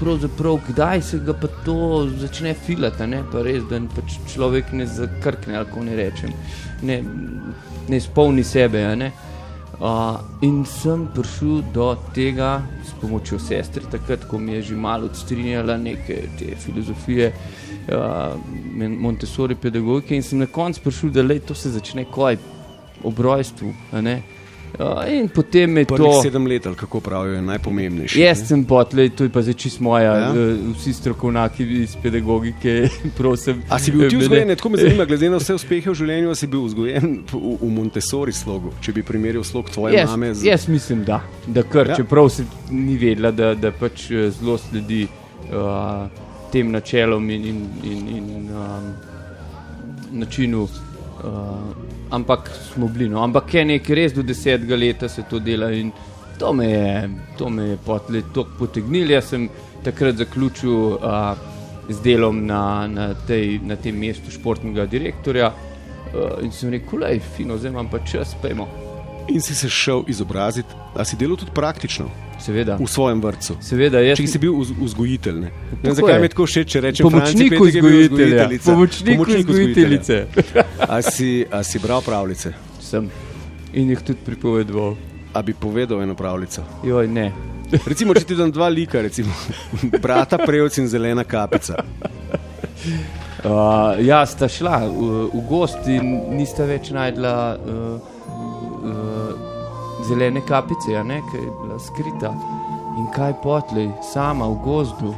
pravzaprav, 0.00 0.56
kdaj 0.68 1.02
se 1.02 1.18
ga 1.18 1.32
pa 1.32 1.46
to 1.64 2.08
začne 2.18 2.54
filati, 2.54 3.06
ne 3.06 3.20
pa 3.32 3.42
res, 3.46 3.62
da 3.70 3.78
pač 3.94 4.16
človek 4.32 4.72
ne 4.74 4.86
zakrkne, 4.86 5.54
ali 5.56 5.68
kako 5.68 5.84
ne 5.86 5.94
rečem, 5.94 6.32
ne, 6.82 6.96
ne 7.88 8.00
izpolni 8.02 8.44
sebe. 8.44 8.82
ne. 8.96 9.12
Uh, 9.78 10.18
in 10.42 10.64
sem 10.66 11.04
prišel 11.14 11.60
do 11.74 11.92
tega 12.14 12.64
s 12.82 12.90
pomočjo 13.00 13.38
sestre, 13.38 13.84
takrat, 13.90 14.24
ko 14.26 14.38
mi 14.38 14.56
je 14.56 14.62
že 14.62 14.76
malo 14.76 15.06
odstrinjala 15.06 15.76
neke 15.78 16.16
te 16.38 16.56
filozofije, 16.58 17.30
uh, 17.94 18.34
Montessori 18.74 19.54
pedagogike, 19.54 20.16
in 20.16 20.22
sem 20.22 20.42
na 20.42 20.50
koncu 20.50 20.82
prišel, 20.82 21.14
da 21.14 21.22
lej, 21.22 21.44
to 21.46 21.54
se 21.54 21.70
začne 21.70 22.08
koj 22.10 22.40
ob 23.04 23.20
rojstvu. 23.20 23.70
ne. 24.02 24.37
Uh, 24.70 24.84
in 25.08 25.28
potem 25.28 25.76
je 25.76 25.84
Prvih 25.84 26.12
to. 26.12 26.22
sedem 26.22 26.46
let, 26.46 26.66
kako 26.76 27.00
pravijo, 27.00 27.34
je 27.34 27.42
najpomembnejši. 27.42 28.20
Jaz 28.20 28.42
sem 28.44 28.64
potlej, 28.64 29.10
to 29.10 29.24
je 29.24 29.30
pa 29.30 29.42
zdaj 29.42 29.54
čisto 29.54 29.82
moja, 29.82 30.02
Ja? 30.04 30.28
ja? 30.28 30.32
vsi 30.72 30.92
strokovnjaki 30.92 31.64
iz 31.82 31.96
pedagogike, 31.96 32.88
prosim. 33.18 33.62
A 33.68 33.78
si 33.78 33.90
bil 33.90 34.06
ti 34.06 34.14
mene- 34.14 34.22
vzgojen, 34.22 34.48
tako 34.50 34.68
me 34.68 34.78
zanima, 34.78 35.04
glede 35.04 35.30
na 35.30 35.36
vse 35.36 35.54
uspehe 35.54 35.90
v 35.90 35.94
življenju, 35.94 36.34
si 36.34 36.46
bil 36.46 36.62
vzgojen 36.62 37.24
v, 37.26 37.40
v 37.58 37.70
Montessori 37.70 38.32
slogu, 38.32 38.70
če 38.80 38.92
bi 38.92 39.02
primerjal 39.02 39.42
slog 39.42 39.70
tvoje 39.70 39.96
Jaz, 39.96 40.10
mame 40.10 40.34
z 40.34 40.44
jaz 40.44 40.68
mislim, 40.68 41.02
da, 41.04 41.22
da 41.46 41.62
kar, 41.62 41.86
Ja. 41.86 41.90
ja. 41.90 41.96
čeprav 41.96 42.28
se 42.28 42.44
ni 42.70 42.96
vedela, 42.96 43.30
da, 43.30 43.54
da 43.54 43.72
pač 43.72 44.10
eh, 44.10 44.28
zelo 44.30 44.58
sledi 44.58 45.08
uh, 45.48 46.06
tem 46.52 46.70
načelom 46.70 47.30
in, 47.30 47.44
in, 47.44 47.58
in, 47.84 48.08
in 48.08 48.50
um, 48.50 48.92
načinu. 50.12 50.68
Uh, 51.18 51.87
ampak 52.10 52.50
smo 52.72 52.88
bili, 52.88 53.08
no. 53.08 53.22
ampak 53.22 53.54
je 53.54 53.64
nekaj 53.64 53.96
res 53.96 54.14
do 54.14 54.22
desetega 54.22 54.76
leta 54.76 55.08
se 55.08 55.22
to 55.30 55.38
dela 55.38 55.70
in 55.72 55.92
to 56.38 56.52
me 56.52 56.66
je, 56.70 57.10
to 57.38 57.50
me 57.50 57.68
je 57.68 57.78
potlej 57.86 58.22
tako 58.34 58.58
potegnilo. 58.58 59.12
Jaz 59.12 59.32
sem 59.34 59.48
takrat 59.84 60.16
zaključil 60.16 60.74
uh, 60.96 61.38
z 61.88 62.00
delom 62.02 62.44
na, 62.46 62.86
na, 62.86 63.08
tej, 63.26 63.58
na 63.64 63.76
tem 63.76 63.96
mestu 63.98 64.30
športnega 64.30 64.86
direktorja 64.86 65.52
uh, 65.52 66.44
in 66.44 66.52
sem 66.52 66.70
rekel, 66.70 67.00
da 67.00 67.14
je 67.14 67.24
fino, 67.36 67.58
zdaj 67.58 67.74
imam 67.74 67.90
pa 67.90 68.04
čas, 68.06 68.36
pojmo. 68.42 68.87
In 69.28 69.40
si 69.40 69.54
se 69.54 69.68
šel 69.68 70.02
izobraziti, 70.06 70.74
a 70.94 71.04
si 71.04 71.16
delal 71.16 71.36
tudi 71.36 71.50
praktično 71.54 72.08
Seveda. 72.40 72.76
v 72.80 72.86
svojem 72.86 73.20
vrtu. 73.22 73.56
Seveda, 73.60 74.00
jaz 74.00 74.18
Če 74.18 74.26
si 74.26 74.38
bil 74.38 74.54
vz- 74.56 74.76
vzgojitelj. 74.80 75.40
Ne? 75.40 75.50
Ne 75.82 75.94
zakaj 75.94 76.20
mi 76.20 76.28
tako 76.28 76.46
všeč, 76.46 76.70
če 76.72 76.80
rečem 76.80 77.04
Pomočnik 77.08 77.52
vzgojitelja. 77.52 78.48
Pomočnik 78.64 79.20
vzgojiteljice. 79.48 80.26
A 80.88 81.02
si, 81.02 81.44
a 81.50 81.62
si 81.62 81.78
bral 81.78 82.02
pravljice? 82.02 82.54
Sem. 82.80 83.10
In 83.72 83.90
jih 83.92 84.02
tudi 84.02 84.24
pripovedoval. 84.24 84.96
A 85.36 85.42
bi 85.44 85.52
povedal 85.52 86.02
eno 86.02 86.14
pravljico? 86.16 86.64
Joj, 86.84 87.08
ne. 87.08 87.32
Recimo, 87.84 88.14
če 88.16 88.24
ti 88.24 88.36
dam 88.36 88.48
dva 88.50 88.68
lika, 88.72 89.02
recimo, 89.04 89.28
brata 90.04 90.38
Prevc 90.40 90.78
in 90.80 90.88
zelena 90.88 91.24
kapica. 91.24 91.76
Uh, 93.38 93.94
ja, 94.02 94.24
sta 94.26 94.48
šla 94.50 94.80
v, 94.90 95.28
v 95.30 95.42
gost 95.46 95.86
in 95.86 96.34
nista 96.34 96.64
več 96.66 96.88
najdla 96.90 97.34
uh, 97.54 98.17
uh, 98.88 100.04
zelene 100.08 100.40
kapice, 100.40 100.96
a 100.96 101.02
ne, 101.02 101.22
ki 101.30 101.36
je 101.36 101.52
bila 101.62 101.78
skrita. 101.78 102.32
In 102.98 103.06
kaj 103.14 103.36
potlej, 103.42 103.90
sama 104.12 104.48
v 104.48 104.58
gozdu. 104.64 105.14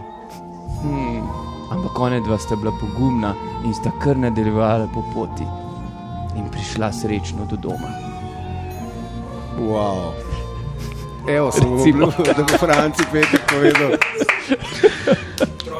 Hmm. 0.83 1.23
Ampak 1.71 2.01
ona 2.01 2.21
dva 2.21 2.39
sta 2.39 2.57
bila 2.57 2.73
pogumna 2.81 3.35
in 3.65 3.75
sta 3.75 3.93
kar 4.03 4.19
nadaljevala 4.19 4.89
po 4.95 5.05
poti. 5.15 5.47
In 6.37 6.51
prišla 6.51 6.93
srečno 6.93 7.47
do 7.51 7.57
doma. 7.57 7.91
Wow. 9.61 10.13
Evo, 11.29 11.53
sem 11.53 11.73
Recimo. 11.77 12.07
obljubil, 12.07 12.35
da 12.35 12.43
bo 12.43 12.59
Franci 12.59 13.05
Petek 13.13 13.41
povedal 13.51 13.99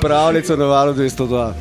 pravljico 0.01 0.57
na 0.57 0.65
valu 0.65 0.95
202. 0.95 1.53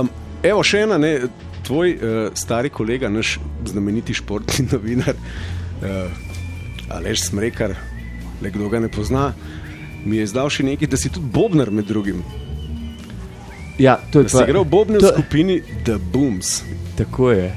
Um, 0.00 0.08
evo, 0.42 0.62
še 0.62 0.84
ena, 0.84 0.98
ne, 0.98 1.18
tvoj 1.64 1.88
uh, 1.92 2.00
stari 2.34 2.70
kolega, 2.70 3.08
naš 3.08 3.38
znameniti 3.66 4.14
športni 4.14 4.66
novinar, 4.72 5.14
uh, 5.14 6.10
Aleš 6.90 7.20
Smrekar, 7.22 7.74
le 8.42 8.50
kdo 8.50 8.68
ga 8.68 8.80
ne 8.80 8.88
pozna, 8.88 9.32
mi 10.04 10.16
je 10.16 10.22
izdal 10.24 10.50
še 10.50 10.62
nekaj, 10.64 10.86
da 10.86 10.96
si 10.96 11.08
tudi 11.08 11.26
Bobnar 11.28 11.70
med 11.70 11.86
drugim. 11.86 12.20
Ja, 13.78 13.96
to 14.12 14.20
je 14.20 14.24
Da 14.24 14.28
si 14.28 14.36
pa- 14.36 14.44
igral 14.44 14.64
Bobne 14.64 14.98
v 14.98 15.00
to- 15.00 15.12
skupini 15.12 15.56
The 15.82 15.96
Booms. 16.04 16.62
Tako 16.94 17.30
je. 17.32 17.48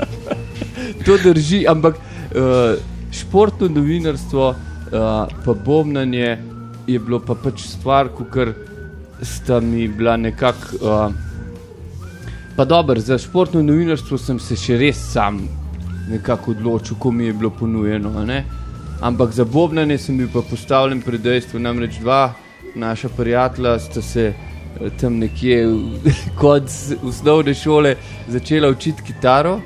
to 1.04 1.16
drži, 1.18 1.64
ampak 1.66 1.94
uh, 1.94 2.76
športno 3.12 3.68
novinarstvo, 3.70 4.48
uh, 4.48 4.56
pa 5.44 5.52
bombnanje 5.56 6.38
je 6.86 6.98
bilo 6.98 7.20
pa 7.20 7.34
pač 7.34 7.62
stvar, 7.62 8.10
kar 8.26 8.52
sta 9.22 9.60
mi 9.60 9.88
bila 9.88 10.16
nekako. 10.16 10.76
Uh, 10.76 11.29
pa 12.60 12.64
dobro, 12.64 13.00
za 13.00 13.18
športno 13.18 13.62
novinarstvo 13.62 14.18
sem 14.20 14.38
se 14.38 14.52
še 14.56 14.74
res 14.76 14.98
sam 15.14 15.38
nekako 16.10 16.50
odločil, 16.52 16.98
ko 17.00 17.08
mi 17.10 17.24
je 17.24 17.32
bilo 17.32 17.50
ponujeno. 17.50 18.10
ne. 18.24 18.42
Ampak 19.00 19.32
za 19.32 19.44
bombnanje 19.44 19.96
sem 19.98 20.18
bil 20.18 20.28
pa 20.32 20.42
postavljen 20.50 21.00
pred 21.00 21.22
dejstvo, 21.24 21.58
namreč 21.58 21.96
dva 22.02 22.34
naša 22.74 23.08
prijatelja 23.16 23.78
sta 23.78 24.02
se 24.02 24.26
eh, 24.26 24.90
tam 25.00 25.16
nekje 25.18 25.56
kot 26.40 26.68
osnovne 27.02 27.54
šole 27.54 27.94
začela 28.28 28.68
učiti 28.68 29.02
kitaro. 29.06 29.60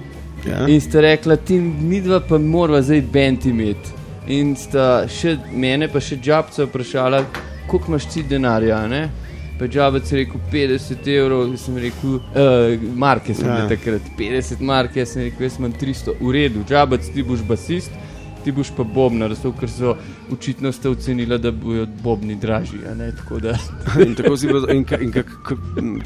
Ja? 0.46 0.68
In 0.68 0.80
sta 0.80 1.00
rekla, 1.00 1.36
ti 1.36 1.58
mi 1.58 2.00
dva 2.00 2.20
pa 2.20 2.38
morava 2.38 2.82
zdaj 2.82 3.02
bend 3.12 3.46
imeti. 3.46 3.90
In 4.26 4.54
sta 4.54 5.08
še 5.10 5.34
mene, 5.50 5.90
pa 5.90 5.98
še 5.98 6.22
Džabca 6.22 6.70
vprašala, 6.70 7.24
koliko 7.66 7.90
imaš 7.90 8.06
ti 8.14 8.22
denarja. 8.22 8.86
Ne? 8.86 9.08
Pa 9.54 9.66
Džabec 9.66 10.12
rekel 10.12 10.40
50 10.52 11.08
evrov, 11.08 11.50
jaz 11.50 11.60
sem 11.60 11.76
rekel, 11.76 12.14
uh, 12.14 12.22
marke 12.96 13.34
sem 13.34 13.46
Ja. 13.46 13.68
takrat, 13.68 14.02
50 14.18 14.60
marke, 14.60 14.98
jaz 14.98 15.08
sem 15.08 15.22
rekel, 15.22 15.42
jaz 15.42 15.58
imam 15.58 15.72
300, 15.72 16.14
v 16.20 16.32
redu, 16.32 16.64
Džabec, 16.64 17.06
ti 17.08 17.22
boš 17.22 17.42
basist, 17.42 17.90
ti 18.44 18.52
boš 18.52 18.72
pa 18.76 18.82
bobnar, 18.84 19.30
zato 19.30 19.52
ker 19.52 19.70
so 19.70 19.94
očitno 20.28 20.72
sta 20.72 20.90
ocenila, 20.90 21.38
da 21.38 21.52
bojo 21.52 21.86
bobni 22.02 22.34
dražji. 22.34 22.80
tako 23.16 23.38
da- 23.38 23.58
In, 24.02 24.14
tako 24.14 24.36
si 24.36 24.46
bil, 24.46 24.66
in, 24.70 24.84
ka- 24.84 24.98
in, 24.98 25.12
kak, 25.12 25.30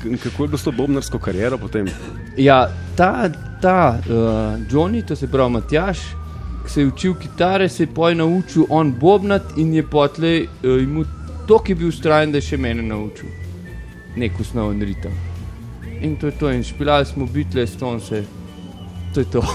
in 0.04 0.18
kako 0.18 0.44
je 0.44 0.48
bilo 0.48 0.58
s 0.58 0.64
to 0.64 0.72
bobnarsko 0.72 1.18
kariero 1.18 1.58
potem? 1.58 1.86
Ja, 2.36 2.68
ta, 2.96 3.30
ta 3.62 3.98
uh, 4.00 4.12
Johnny, 4.68 5.02
to 5.02 5.16
se 5.16 5.26
pravi 5.26 5.50
Matjaš, 5.50 5.98
se 6.66 6.80
je 6.80 6.86
učil 6.86 7.14
kitare, 7.14 7.68
se 7.68 7.82
je 7.82 7.86
poj 7.88 8.14
naučil 8.14 8.64
on 8.68 8.92
bobnat 8.92 9.42
in 9.56 9.74
je 9.74 9.82
potlej 9.82 10.42
uh, 10.42 10.82
imel 10.82 11.04
toliko 11.48 11.72
je 11.72 11.74
bil 11.74 11.88
ustrajen, 11.88 12.32
da 12.32 12.38
je 12.38 12.50
še 12.50 12.58
mene 12.60 12.84
naučil. 12.84 13.30
Nek 14.20 14.36
osnoven 14.40 14.82
ritem. 14.84 15.14
In 16.04 16.16
to 16.20 16.28
je 16.28 16.36
to, 16.38 16.50
in 16.52 16.62
špilali 16.62 17.06
smo 17.08 17.26
bitle, 17.26 17.66
stonse. 17.66 18.22
To 19.14 19.24
je 19.24 19.30
to. 19.32 19.42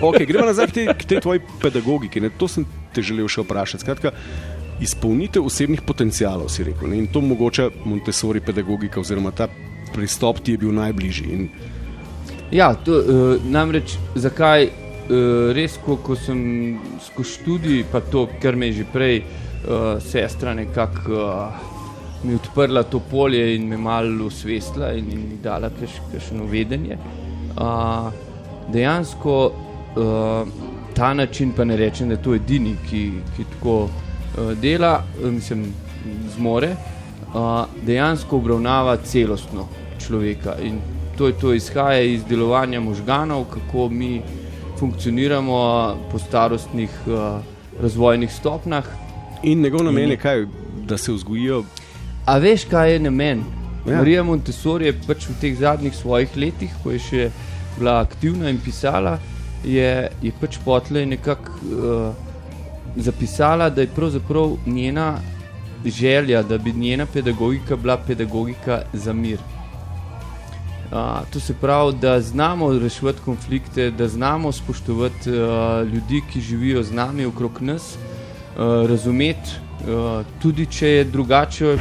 Okay, 0.00 0.24
gremo 0.24 0.46
nazaj 0.48 0.70
k 0.70 0.72
tej, 0.72 0.86
k 0.96 1.04
tej 1.04 1.18
tvoji 1.20 1.40
pedagogiki. 1.60 2.20
Ne? 2.24 2.30
To 2.40 2.48
sem 2.48 2.64
te 2.96 3.02
želel 3.04 3.28
še 3.28 3.42
vprašati. 3.44 3.84
Skratka, 3.84 4.14
izpolnitev 4.80 5.44
osebnih 5.44 5.82
potencialov, 5.84 6.48
si 6.48 6.64
rekel. 6.64 6.88
Ne? 6.88 7.02
In 7.02 7.10
to 7.12 7.20
mogoče 7.20 7.66
Montessori 7.84 8.40
pedagogika, 8.40 9.02
oziroma 9.04 9.34
ta 9.36 9.50
pristop 9.92 10.40
ti 10.40 10.56
je 10.56 10.62
bil 10.64 10.72
najbližji. 10.80 11.36
In, 11.36 11.44
Ja, 12.50 12.72
to, 12.74 12.96
uh, 12.98 13.44
namreč 13.46 13.92
zakaj 14.18 14.64
uh, 14.66 15.52
res, 15.54 15.76
ko, 15.84 16.00
ko 16.02 16.16
sem 16.18 16.40
skozi 17.04 17.36
študij, 17.36 17.84
pa 17.92 18.00
to, 18.02 18.24
kar 18.42 18.56
me 18.58 18.72
je 18.72 18.80
že 18.80 18.86
prej 18.90 19.20
uh, 19.20 19.49
sestra 20.00 20.54
nekako 20.54 21.12
uh, 21.12 21.70
mi 22.22 22.34
odprla 22.34 22.82
to 22.82 23.00
polje 23.00 23.54
in 23.54 23.68
me 23.68 23.76
malo 23.76 24.26
osvestila 24.26 24.92
in, 24.92 25.12
in 25.12 25.18
mi 25.18 25.36
dala 25.42 25.70
kakšno 26.12 26.44
vedenje. 26.44 26.98
Uh, 27.56 28.12
dejansko 28.72 29.52
uh, 29.96 30.48
ta 30.94 31.14
način, 31.14 31.52
pa 31.56 31.64
ne 31.64 31.76
rečem, 31.76 32.08
da 32.08 32.14
je 32.14 32.22
to 32.22 32.34
edini, 32.34 32.76
ki, 32.90 33.10
ki 33.36 33.44
tako 33.54 33.82
uh, 33.82 34.52
dela, 34.60 35.02
uh, 35.22 35.30
mislim, 35.32 35.72
zmore, 36.36 36.74
uh, 37.34 37.64
dejansko 37.86 38.36
obravnava 38.36 38.96
celostno 38.96 39.68
človeka. 40.06 40.56
In 40.62 40.80
to 41.18 41.26
je 41.26 41.38
to, 41.38 41.54
izhaja 41.54 42.00
iz 42.00 42.24
delovanja 42.24 42.80
možganov, 42.80 43.44
kako 43.44 43.88
mi 43.88 44.22
funkcioniramo 44.78 45.96
po 46.12 46.18
starostnih 46.18 46.90
uh, 47.06 47.40
razvojnih 47.82 48.32
stopnjah. 48.32 48.84
In 49.42 49.60
njegov 49.60 49.84
namen 49.84 50.10
je 50.10 50.16
kaj, 50.16 50.46
da 50.88 50.98
se 50.98 51.12
vzgojijo. 51.12 51.64
A 52.26 52.38
veš, 52.38 52.64
kaj 52.64 52.92
je 52.92 52.98
namen? 52.98 53.38
Ja. 53.38 53.92
Ja. 53.92 53.96
Marija 53.96 54.22
Montessori 54.22 54.86
je 54.86 54.96
pač 55.06 55.24
v 55.28 55.34
teh 55.40 55.54
zadnjih 55.56 55.94
svojih 55.96 56.36
letih, 56.36 56.72
ko 56.82 56.92
je 56.92 56.98
še 57.00 57.28
bila 57.78 58.00
aktivna 58.04 58.50
in 58.52 58.58
pisala, 58.60 59.16
je, 59.64 60.10
je 60.22 60.32
pač 60.40 60.58
potle 60.64 61.06
nekako 61.06 61.52
uh, 61.72 62.12
zapisala, 62.96 63.70
da 63.70 63.80
je 63.80 63.92
pravzaprav 63.96 64.58
njena 64.66 65.14
želja, 65.84 66.42
da 66.42 66.58
bi 66.58 66.72
njena 66.76 67.06
pedagogika 67.06 67.76
bila 67.76 67.96
pedagogika 67.96 68.82
za 68.92 69.12
mir. 69.12 69.40
Uh, 70.90 71.24
to 71.32 71.40
se 71.40 71.54
pravi, 71.54 71.96
da 72.02 72.20
znamo 72.20 72.72
reševati 72.78 73.24
konflikte, 73.24 73.90
da 73.90 74.08
znamo 74.08 74.52
spoštovati 74.52 75.30
uh, 75.30 75.88
ljudi, 75.88 76.20
ki 76.32 76.40
živijo 76.40 76.82
z 76.82 76.92
nami 76.92 77.24
okrog 77.24 77.62
nas, 77.62 77.94
uh, 77.96 78.19
razumeti, 78.56 79.50
uh, 79.82 80.26
tudi 80.42 80.66
če 80.66 80.88
je 80.88 81.04
drugače 81.04 81.76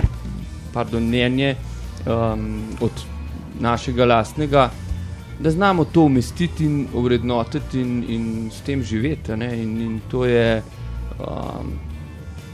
pardon, 0.74 1.04
mnenje 1.04 1.56
um, 2.06 2.64
od 2.82 2.92
našega 3.60 4.06
lastnega, 4.06 4.70
da 5.40 5.52
znamo 5.52 5.86
to 5.86 6.02
umestiti 6.02 6.66
in 6.66 6.88
ovrednotiti 6.94 7.82
in, 7.82 8.04
in 8.08 8.52
s 8.52 8.62
tem 8.62 8.84
živeti. 8.84 9.32
In, 9.32 9.82
in 9.82 10.00
to, 10.12 10.26
je, 10.26 10.62
um, 11.20 11.74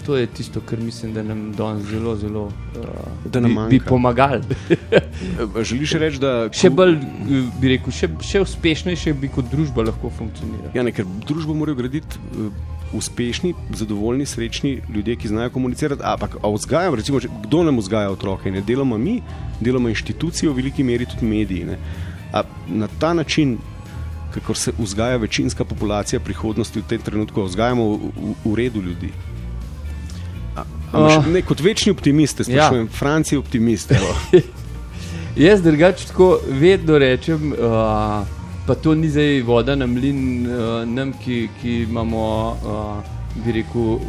to 0.05 0.17
je 0.17 0.27
tisto, 0.27 0.62
kar 0.62 0.79
mislim, 0.79 1.13
da 1.13 1.24
nam 1.24 1.51
danes 1.51 1.83
zelo, 1.83 2.15
zelo 2.15 2.43
uh, 2.45 2.51
Da 3.25 3.39
nam 3.39 3.50
bi, 3.50 3.55
bi 3.55 3.62
manjka. 3.62 3.89
pomagali. 3.89 4.43
Eh, 4.69 5.01
Želiš 5.69 5.91
reči, 5.93 6.19
da. 6.19 6.50
še 6.53 6.69
bolj, 6.69 6.95
eh, 6.95 7.50
bi 7.62 7.67
rekel, 7.67 7.91
še, 7.91 8.09
še 8.21 8.41
uspešnejše 8.41 9.13
bi 9.13 9.27
kot 9.27 9.50
družba 9.51 9.83
lahko 9.83 10.09
funkcionirala. 10.09 10.71
Ja, 10.74 10.83
ne, 10.83 10.91
ker 10.91 11.05
družbo 11.25 11.53
morajo 11.53 11.75
graditi 11.75 12.19
uh, 12.38 12.50
uspešni, 12.93 13.53
zadovoljni, 13.74 14.25
srečni 14.25 14.81
ljudje, 14.89 15.15
ki 15.15 15.27
znajo 15.27 15.50
komunicirati. 15.50 16.01
Ampak 16.05 16.38
a 16.38 16.50
vzgajamo, 16.50 16.95
recimo, 16.95 17.19
če- 17.19 17.31
kdo 17.43 17.63
nam 17.63 17.77
vzgaja 17.77 18.12
otroke? 18.12 18.51
Ne 18.51 18.62
delamo 18.62 18.97
mi, 18.97 19.17
delamo 19.59 19.89
inštitucije, 19.89 20.50
v 20.50 20.55
veliki 20.55 20.83
meri 20.83 21.05
tudi 21.05 21.25
mediji. 21.25 21.65
Ne? 21.65 21.79
A 22.31 22.43
na 22.67 22.88
ta 23.00 23.13
način, 23.13 23.57
kako 24.31 24.53
se 24.53 24.71
vzgaja 24.77 25.17
večinska 25.17 25.65
populacija 25.65 26.19
prihodnosti 26.19 26.79
v 26.79 26.88
tem 26.88 27.01
trenutku, 27.01 27.43
vzgajamo 27.43 27.83
v, 27.85 27.95
v, 27.95 28.35
v 28.45 28.55
redu 28.55 28.81
ljudi. 28.81 29.09
Oh. 30.95 31.27
ne, 31.27 31.41
kot 31.41 31.59
večni 31.59 31.91
optimist, 31.91 32.37
te 32.37 32.43
sprašujem, 32.43 32.85
ja. 32.85 32.97
Franci 32.97 33.37
optimist. 33.37 33.91
Jaz 35.45 35.61
drugače 35.61 36.07
tako 36.07 36.39
vedno 36.47 36.97
rečem, 36.97 37.51
uh, 37.51 37.57
pa 38.67 38.75
to 38.75 38.95
ni 38.95 39.09
zdaj 39.09 39.41
voda 39.41 39.75
na 39.75 39.87
mlin, 39.87 40.47
uh, 40.47 40.87
nam, 40.87 41.11
ki, 41.23 41.49
ki 41.61 41.75
imamo, 41.83 42.23
uh, 42.51 43.43
bi 43.43 43.57
rekel, 43.57 43.81
uh, 43.81 43.99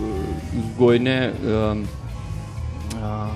vzgojne 0.54 1.16
um, 1.32 1.82
uh, 2.94 3.34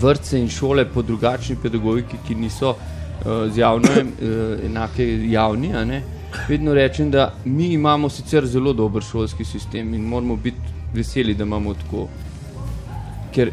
vrtce 0.00 0.38
in 0.40 0.48
šole 0.48 0.86
po 0.86 1.02
drugačni 1.02 1.56
pedagogiki, 1.62 2.22
ki 2.28 2.34
niso 2.34 2.76
uh, 2.76 3.50
z 3.50 3.58
javno 3.58 3.90
uh, 3.90 4.62
enake 4.66 5.08
javni. 5.30 5.72
Vedno 6.48 6.74
rečem, 6.74 7.10
da 7.10 7.32
mi 7.44 7.72
imamo 7.72 8.08
sicer 8.08 8.46
zelo 8.46 8.72
dober 8.72 9.02
šolski 9.02 9.44
sistem 9.44 9.94
in 9.94 10.06
moramo 10.06 10.36
biti 10.36 10.73
veseli, 10.94 11.34
da 11.34 11.44
imamo 11.44 11.74
tako. 11.74 12.08
Ker 13.34 13.50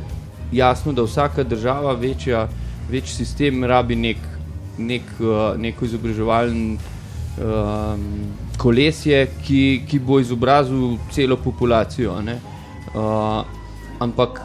jasno, 0.52 0.94
da 0.94 1.04
vsaka 1.04 1.44
država, 1.44 1.94
večja, 1.94 2.48
večji 2.90 3.16
sistem, 3.16 3.64
rabi 3.64 3.96
nek, 3.96 4.18
nek, 4.78 5.02
uh, 5.20 5.60
neko 5.60 5.86
izobraževalno 5.86 6.78
um, 7.38 8.06
kolesje, 8.58 9.28
ki, 9.46 9.82
ki 9.88 10.00
bo 10.00 10.20
izobrazil 10.20 10.98
celo 11.12 11.38
populacijo. 11.38 12.22
ne. 12.22 12.40
Uh, 12.96 13.46
ampak 14.00 14.42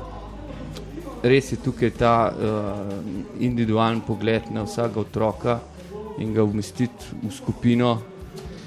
res 1.23 1.53
je 1.53 1.57
tukaj 1.57 1.91
ta 1.99 2.15
uh, 2.31 2.93
individualen 3.41 4.01
pogled 4.01 4.51
na 4.51 4.63
vsakega 4.63 5.01
otroka 5.01 5.59
in 6.19 6.35
ga 6.35 6.45
umestiti 6.45 7.17
v 7.23 7.33
skupino. 7.33 7.99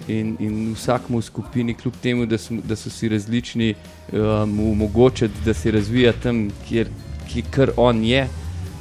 In, 0.10 0.36
in 0.42 0.74
vsakmu 0.74 1.20
v 1.20 1.22
skupini, 1.22 1.74
kljub 1.78 1.94
temu, 2.02 2.26
da, 2.26 2.38
smo, 2.38 2.62
da 2.66 2.76
so 2.76 2.90
si 2.90 3.10
različni, 3.10 3.74
mu 4.48 4.72
omogočiti, 4.72 5.44
da 5.46 5.54
se 5.54 5.72
razvija 5.72 6.14
tam, 6.24 6.48
kjer, 6.68 6.90
kar 7.54 7.72
on 7.78 8.04
je. 8.04 8.24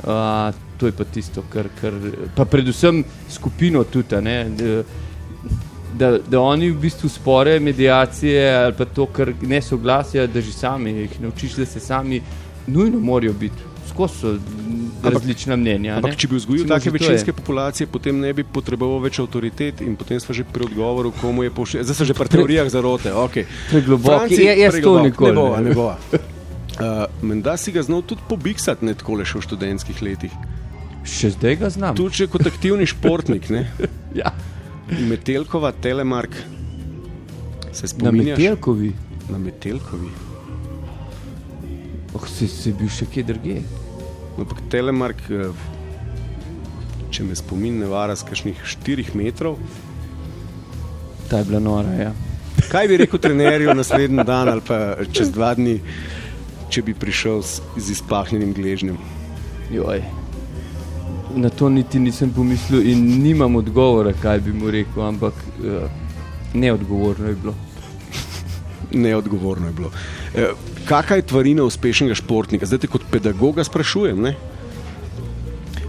Uh, 0.03 0.55
to 0.79 0.87
je 0.87 0.93
pa 0.93 1.05
tisto, 1.05 1.43
kar. 1.53 1.69
kar 1.81 1.93
pa 2.37 2.45
predvsem 2.45 3.05
skupino 3.31 3.85
tudi. 3.85 4.15
a 4.17 4.21
ne, 4.21 4.47
Da, 5.99 6.19
da, 6.19 6.41
oni 6.41 6.71
v 6.71 6.77
bistvu 6.79 7.09
spore, 7.09 7.61
medijacije 7.61 8.43
ali 8.55 8.75
pa 8.77 8.85
to, 8.85 9.07
kar 9.07 9.33
ne 9.43 9.63
soglasja, 9.63 10.27
da 10.27 10.41
že 10.41 10.53
sami 10.53 10.91
jih 10.91 11.21
naučiš, 11.21 11.57
da 11.57 11.67
se 11.67 11.81
sami 11.81 12.21
nujno 12.69 13.01
morajo 13.01 13.33
biti. 13.35 13.57
Skozi 13.89 14.15
so 14.15 14.29
Ampak- 14.29 15.13
različna 15.13 15.57
mnenja. 15.57 15.97
Ampak, 15.97 16.11
ne. 16.11 16.17
če 16.17 16.29
bi 16.29 16.37
vzgojil 16.37 16.63
Recimo, 16.63 16.69
take 16.71 16.85
to 16.85 16.91
je. 16.91 16.99
večinske 17.01 17.33
populacije, 17.33 17.87
potem 17.89 18.19
ne 18.19 18.33
bi 18.33 18.45
potreboval 18.45 19.01
več 19.01 19.19
avtoritet 19.19 19.81
in 19.81 19.97
potem 19.97 20.21
smo 20.21 20.35
že 20.35 20.45
pri 20.45 20.65
odgovoru, 20.65 21.13
komu 21.13 21.43
je 21.43 21.51
pošiljati. 21.51 21.85
Zdaj 21.85 21.97
smo 21.97 22.07
že 22.07 22.15
pri 22.15 22.29
teorijah 22.29 22.69
zarote. 22.69 23.11
Okay. 23.11 23.45
Preglobok. 23.71 24.07
Franci, 24.07 24.35
Je- 24.37 24.59
jaz 24.59 24.71
to 24.71 24.77
preglobok. 24.77 25.05
nikoli 25.05 25.31
Ne 25.31 25.35
bova, 25.35 25.61
ne. 25.61 25.73
bova. 25.73 25.97
Uh, 26.79 26.87
Menda 27.23 27.57
si 27.57 27.73
ga 27.73 27.83
znal 27.83 28.03
tudi 28.03 28.21
pobiksati, 28.25 28.85
ne 28.85 28.95
tako 28.95 29.15
le 29.15 29.25
še 29.25 29.39
v 29.39 29.43
študentskih 29.43 29.99
letih. 30.01 30.31
Še 31.05 31.31
zdaj 31.33 31.57
ga 31.57 31.69
znam. 31.71 31.97
Tudi 31.97 32.27
kot 32.27 32.45
aktivni 32.45 32.87
športnik? 32.87 33.49
Ja. 34.15 34.31
Metelkova, 35.01 35.73
Telemark. 35.73 36.31
Se 37.73 37.83
Na 37.83 37.89
spominjaš? 37.89 38.39
Metelkovi, 38.39 38.93
Na 39.29 39.39
Metelkovi. 39.39 40.28
Oh, 42.15 42.27
si, 42.29 42.49
si 42.49 42.73
bil 42.73 42.89
še 42.93 43.09
kje 43.11 43.27
drugje. 43.33 43.63
No, 44.37 44.45
Ampak 44.45 44.63
Telemark, 44.71 45.21
eh, 45.31 45.51
če 47.11 47.27
me 47.27 47.37
spomin 47.37 47.81
ne 47.83 47.91
vara, 47.91 48.17
z 48.17 48.29
kakšnih 48.29 48.63
4 48.63 49.15
metrov. 49.19 49.59
Ta 51.29 51.43
je 51.43 51.49
bila 51.49 51.61
nora. 51.61 51.93
Ja. 51.99 52.13
Kaj 52.69 52.89
bi 52.89 52.97
rekel 52.97 53.21
trenerju 53.21 53.75
naslednji 53.75 54.25
dan 54.25 54.49
ali 54.49 54.63
pa 54.65 54.97
čez 55.13 55.31
dva 55.33 55.53
dni, 55.55 55.79
če 56.73 56.83
bi 56.85 56.95
prišel 56.95 57.43
s, 57.43 57.61
z 57.77 57.97
izpahnjenim 57.97 58.53
gležnjem? 58.57 58.99
Joj. 59.73 60.03
Na 61.37 61.51
to 61.53 61.69
niti 61.69 62.01
nisem 62.01 62.33
pomislil 62.33 62.87
in 62.89 63.05
nimam 63.23 63.57
odgovora, 63.57 64.15
kaj 64.23 64.41
bi 64.47 64.53
mu 64.57 64.71
rekel, 64.73 65.05
ampak 65.05 65.35
uh, 65.61 65.91
neodgovorno 66.55 67.29
je 67.29 67.35
bilo. 67.35 67.55
Neodgovorno 68.93 69.67
je 69.67 69.73
bilo. 69.73 69.91
E, 70.35 70.47
kakšna 70.89 71.17
je 71.17 71.23
tvarina 71.23 71.65
uspešnega 71.69 72.15
športnika? 72.17 72.67
Zdaj 72.67 72.81
te 72.85 72.89
kot 72.89 73.05
pedagoga 73.13 73.65
sprašujem. 73.65 74.23
Ne? 74.25 74.35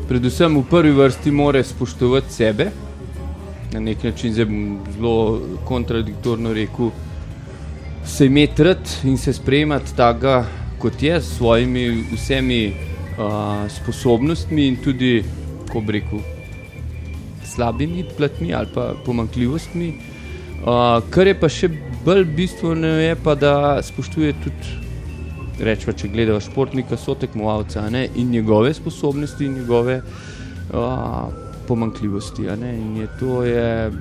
Predvsem 0.09 0.57
v 0.59 0.63
prvi 0.67 0.91
vrsti 0.97 1.31
mora 1.31 1.63
spoštovati 1.63 2.33
sebe, 2.33 2.71
na 3.71 3.79
nek 3.79 4.03
način 4.03 4.33
zdaj 4.33 4.45
bom 4.49 4.79
zelo 4.95 5.41
kontradiktorno 5.65 6.53
rekel, 6.53 6.91
se 8.05 8.25
imeti 8.25 8.63
rad 8.63 8.89
in 9.03 9.17
se 9.17 9.33
sprejemati 9.33 9.95
tako, 9.95 10.43
kot 10.79 11.03
je, 11.03 11.21
s 11.21 11.37
svojimi 11.37 12.03
vsemi 12.11 12.73
uh, 12.73 13.69
sposobnostmi 13.69 14.67
in 14.67 14.77
tudi, 14.83 15.23
ko 15.71 15.81
bi 15.81 15.99
rekel, 15.99 16.19
slabimi 17.45 18.03
platmi 18.17 18.53
ali 18.53 18.67
pa 18.73 18.93
pomankljivostmi. 19.05 19.93
Uh, 20.59 20.99
kar 21.09 21.27
je 21.27 21.39
pa 21.39 21.49
še 21.49 21.69
bolj 22.03 22.25
bistveno, 22.35 22.97
je 22.99 23.15
pa, 23.23 23.35
da 23.35 23.55
spoštuje 23.83 24.33
tudi 24.43 24.88
rečemo, 25.59 25.93
če 25.97 26.07
gledamo 26.07 26.39
športnika, 26.43 26.97
so 26.97 27.15
tekmovalca 27.19 27.83
a 27.85 27.89
ne, 27.89 28.07
in 28.15 28.31
njegove 28.31 28.73
sposobnosti 28.73 29.45
in 29.45 29.53
njegove 29.61 30.01
uh, 30.01 31.33
pomankljivosti. 31.67 32.49
a 32.49 32.55
ne, 32.55 32.75
In 32.77 32.97
je 32.97 33.07
to, 33.19 33.43
je, 33.43 33.91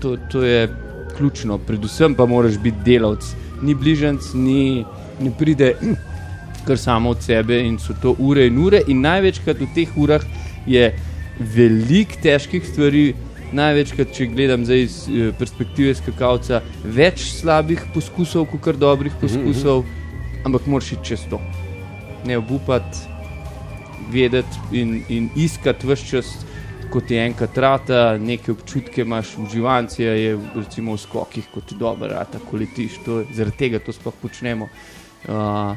to, 0.00 0.16
to 0.32 0.42
je 0.42 0.68
ključno, 1.16 1.58
predvsem 1.58 2.14
pa 2.14 2.26
moraš 2.26 2.58
biti 2.58 2.84
delavec. 2.84 3.34
Ni 3.62 3.74
bližnjic, 3.74 4.32
ni, 4.34 4.84
ne 5.20 5.32
pride 5.38 5.74
kar 6.66 6.78
samo 6.78 7.10
od 7.10 7.22
sebe 7.22 7.60
in 7.60 7.78
so 7.78 7.94
to 8.02 8.14
ure 8.18 8.46
in 8.46 8.58
ure. 8.58 8.82
In 8.86 9.02
največkrat 9.02 9.60
v 9.60 9.68
teh 9.74 9.96
urah 9.96 10.22
je 10.66 10.92
veliko 11.38 12.22
težkih 12.22 12.66
stvari. 12.66 13.12
Največkrat, 13.52 14.14
če 14.16 14.30
gledam 14.32 14.62
zdaj 14.64 14.78
iz 14.80 14.94
eh, 15.12 15.32
perspektive 15.36 15.92
skakalca, 15.92 16.62
več 16.84 17.26
slabih 17.34 17.82
poskusov, 17.92 18.46
kot 18.48 18.78
dobrih 18.80 19.12
poskusov, 19.20 19.82
ampak 20.44 20.66
moraš 20.66 20.92
iti 20.92 21.04
čez 21.12 21.26
to. 21.30 21.40
Ne 22.26 22.38
obupati, 22.38 22.98
vedeti 24.10 24.58
in, 24.72 25.02
in 25.08 25.28
iskati 25.36 25.86
vse 25.86 26.06
čas, 26.06 26.32
kot 26.92 27.10
je 27.10 27.22
enkrat 27.26 27.58
rata, 27.58 28.18
neke 28.18 28.52
občutke 28.52 29.00
imaš, 29.02 29.36
uživancija 29.38 30.12
je 30.12 30.34
recimo 30.54 30.92
v 30.92 31.00
skokih, 31.00 31.46
kot 31.54 31.66
ti 31.66 31.78
dobro 31.78 32.08
rata, 32.08 32.38
ko 32.50 32.56
letiš, 32.60 32.98
to, 33.04 33.20
je- 33.22 33.26
zaradi 33.34 33.56
tega 33.56 33.78
to 33.78 33.92
sploh 33.92 34.14
počnemo. 34.22 34.68
Uh, 35.22 35.76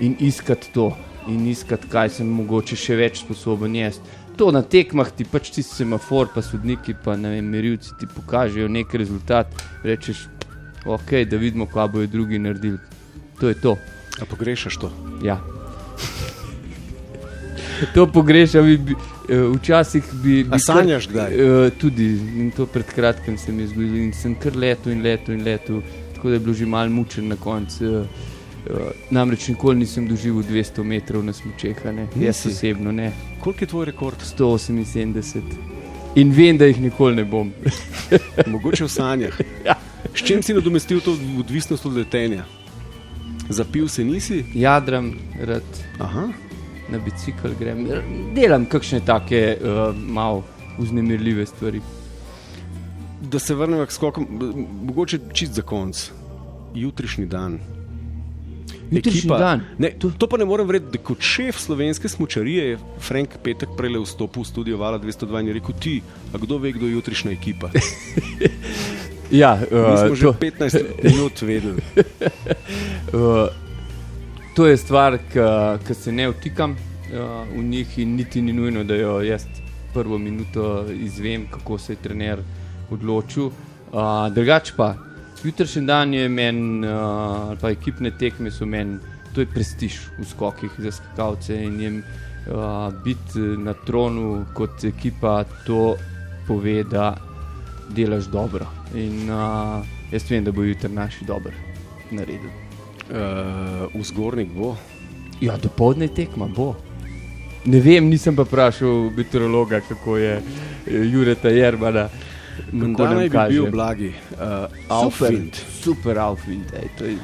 in 0.00 0.14
iskati 0.20 0.70
to, 0.74 0.92
in 1.28 1.46
iskati, 1.48 1.88
kaj 1.88 2.10
sem 2.18 2.28
mogoče 2.28 2.76
še 2.76 2.96
več 2.96 3.22
sposoben 3.24 3.74
jesti. 3.74 4.04
To 4.36 4.50
na 4.52 4.60
tekmah 4.62 5.08
ti 5.16 5.24
pač 5.24 5.48
ti 5.50 5.62
semafor, 5.64 6.28
pa 6.34 6.42
sodniki, 6.44 6.94
pa 7.04 7.16
ne 7.16 7.30
vem, 7.32 7.46
merilci 7.50 7.94
ti 7.98 8.06
pokažejo 8.06 8.68
nek 8.68 8.92
rezultat, 8.94 9.48
rečeš, 9.82 10.26
ok, 10.84 11.24
da 11.24 11.40
vidimo, 11.40 11.66
kaj 11.66 11.88
bojo 11.88 12.06
drugi 12.12 12.38
naredili. 12.38 12.78
To 13.40 13.48
je 13.48 13.54
to. 13.54 13.76
A 14.20 14.24
pogrešaš 14.24 14.76
to? 14.76 14.92
Ja. 15.22 15.40
To 17.94 18.06
pogrešam, 18.06 18.64
bi, 18.64 18.76
bi, 18.76 18.94
eh, 19.28 19.36
včasih 19.56 20.04
bi. 20.12 20.44
bi 20.44 20.48
A 20.52 20.58
sanjaš 20.58 21.08
kdaj? 21.08 21.30
Kar, 21.30 21.46
uh, 21.46 21.70
tudi 21.80 22.06
in 22.36 22.50
to 22.50 22.66
pred 22.66 22.86
kratkim 22.86 23.38
se 23.38 23.52
mi 23.52 23.62
je 23.62 23.68
zgodilo 23.68 23.96
in 23.96 24.12
sem 24.12 24.34
kar 24.34 24.56
letel 24.56 24.92
in 24.92 25.02
letel 25.02 25.34
in 25.34 25.44
letel, 25.44 25.82
tako 26.14 26.28
da 26.28 26.34
je 26.34 26.40
bilo 26.40 26.54
že 26.54 26.66
mal 26.66 26.88
mučen 26.88 27.28
na 27.28 27.36
koncu. 27.36 27.84
Uh, 27.84 28.06
namreč 29.10 29.48
nikoli 29.48 29.78
nisem 29.78 30.08
doživel 30.08 30.42
200 30.42 30.82
metrov 30.82 31.24
na 31.24 31.32
smočeh, 31.32 31.76
jaz 32.20 32.46
osebno 32.46 32.92
ne. 32.92 33.12
Koliko 33.40 33.64
je 33.64 33.68
tvoj 33.68 33.84
rekord? 33.84 34.16
178. 34.38 35.42
In 36.16 36.32
vem, 36.32 36.58
da 36.58 36.64
jih 36.64 36.80
nikoli 36.80 37.16
ne 37.16 37.24
bom. 37.24 37.52
Mogoče 38.46 38.84
v 38.84 38.88
sanjah. 38.88 39.38
S 40.16 40.24
čim 40.24 40.42
si 40.42 40.54
nadomestil 40.54 41.00
to 41.00 41.12
odvisnost 41.38 41.86
od 41.86 41.92
letenja? 41.92 42.44
Zapil 43.48 43.88
se 43.88 44.04
nisi? 44.04 44.44
Jadram, 44.54 45.12
rad 45.40 45.62
Aha. 45.98 46.28
na 46.88 46.98
bicikl 46.98 47.54
grem, 47.58 47.86
delam 48.34 48.66
kakšne 48.66 49.00
take 49.06 49.58
uh, 49.60 49.94
malo 49.94 50.44
vznemirljive 50.78 51.46
stvari. 51.46 51.80
Da 53.30 53.38
se 53.38 53.54
vrnemo 53.54 53.86
k 53.86 53.92
skokom, 53.92 54.26
mogoče 54.82 55.18
čist 55.32 55.52
za 55.52 55.62
konc. 55.62 56.10
Jutrišnji 56.74 57.26
dan. 57.26 57.58
Jutrišnji 58.90 59.30
dan. 59.38 59.62
Ne, 59.78 59.90
to, 59.98 60.10
to 60.18 60.26
pa 60.28 60.36
ne 60.36 60.44
morem 60.44 60.66
verjeti, 60.66 60.98
da 60.98 60.98
kot 60.98 61.22
šef 61.22 61.58
slovenske 61.58 62.08
smočarije 62.08 62.68
je 62.68 62.78
Frank 63.00 63.38
Petek 63.42 63.68
prej 63.78 63.98
vstopil 64.02 64.42
v 64.42 64.46
studio 64.46 64.78
Vala 64.78 64.98
202 64.98 65.40
in 65.40 65.48
je 65.48 65.58
rekel: 65.58 65.80
Ti, 65.80 65.96
a 66.34 66.38
kdo 66.38 66.58
ve, 66.58 66.72
kdo 66.72 66.86
je 66.86 66.98
jutrišnja 66.98 67.32
ekipa? 67.32 67.70
Ja, 69.30 69.58
Mi 69.70 69.78
uh, 69.78 70.06
smo 70.06 70.14
že 70.14 70.26
to, 70.26 70.32
15 70.32 71.02
minut 71.02 71.42
vedeli. 71.42 71.82
uh, 73.12 73.48
to 74.56 74.66
je 74.66 74.76
stvar, 74.76 75.18
ki 75.86 75.94
se 75.94 76.12
ne 76.12 76.28
vtikam 76.30 76.70
uh, 76.70 76.78
v 77.58 77.62
njih 77.62 77.98
in 77.98 78.16
niti 78.16 78.42
ni 78.42 78.52
nujno, 78.52 78.84
da 78.84 78.94
jo 78.94 79.20
jaz 79.20 79.46
prvo 79.94 80.18
minuto 80.18 80.84
izvem, 80.90 81.46
kako 81.50 81.78
se 81.78 81.92
je 81.92 81.96
trener 81.96 82.38
odločil. 82.90 83.46
Uh, 83.46 84.28
drugač 84.34 84.72
pa, 84.76 84.94
jutrišnji 85.44 85.82
dan 85.86 86.14
je 86.14 86.28
meni, 86.28 86.86
uh, 86.86 86.92
ali 87.48 87.56
pa 87.60 87.70
ekipne 87.70 88.10
tekme 88.18 88.50
so 88.50 88.66
meni, 88.66 88.98
to 89.34 89.40
je 89.40 89.46
prestiž 89.46 89.98
v 90.18 90.24
skokih 90.24 90.70
za 90.78 90.92
skakalce 90.92 91.56
in 91.64 91.80
jim 91.80 92.02
uh, 92.02 92.92
biti 93.04 93.38
na 93.38 93.74
tronu 93.74 94.46
kot 94.54 94.84
ekipa, 94.84 95.44
to 95.66 95.96
pove, 96.46 96.84
da 96.84 97.16
delaš 97.88 98.24
dobro. 98.32 98.66
In 98.94 99.30
uh, 99.30 99.84
jaz 100.12 100.30
vem, 100.30 100.44
da 100.44 100.52
bo 100.52 100.62
jutri 100.62 100.88
naši 100.92 101.24
dobro 101.24 101.52
naredil. 102.10 102.50
Uh, 103.10 104.00
vzgornik 104.00 104.48
bo. 104.54 104.76
Ja, 105.40 105.56
do 105.56 105.68
povdne 105.68 106.08
tekma 106.08 106.48
bo. 106.48 106.74
Ne 107.66 107.80
vem, 107.80 108.06
nisem 108.08 108.36
pa 108.36 108.42
vprašal 108.46 109.10
meteorologa, 109.16 109.80
kako 109.88 110.16
je 110.16 110.36
eh, 110.36 111.06
Jureta 111.12 111.50
Jerbana. 111.50 112.08
Menda 112.72 113.10
naj 113.10 113.28
bi 113.28 113.38
bil 113.48 113.66
blagi. 113.70 114.12
Uh, 114.32 114.70
Aufwind. 114.88 115.58
Super 115.82 116.18
Aufwind. 116.18 116.70
Ej, 116.78 117.18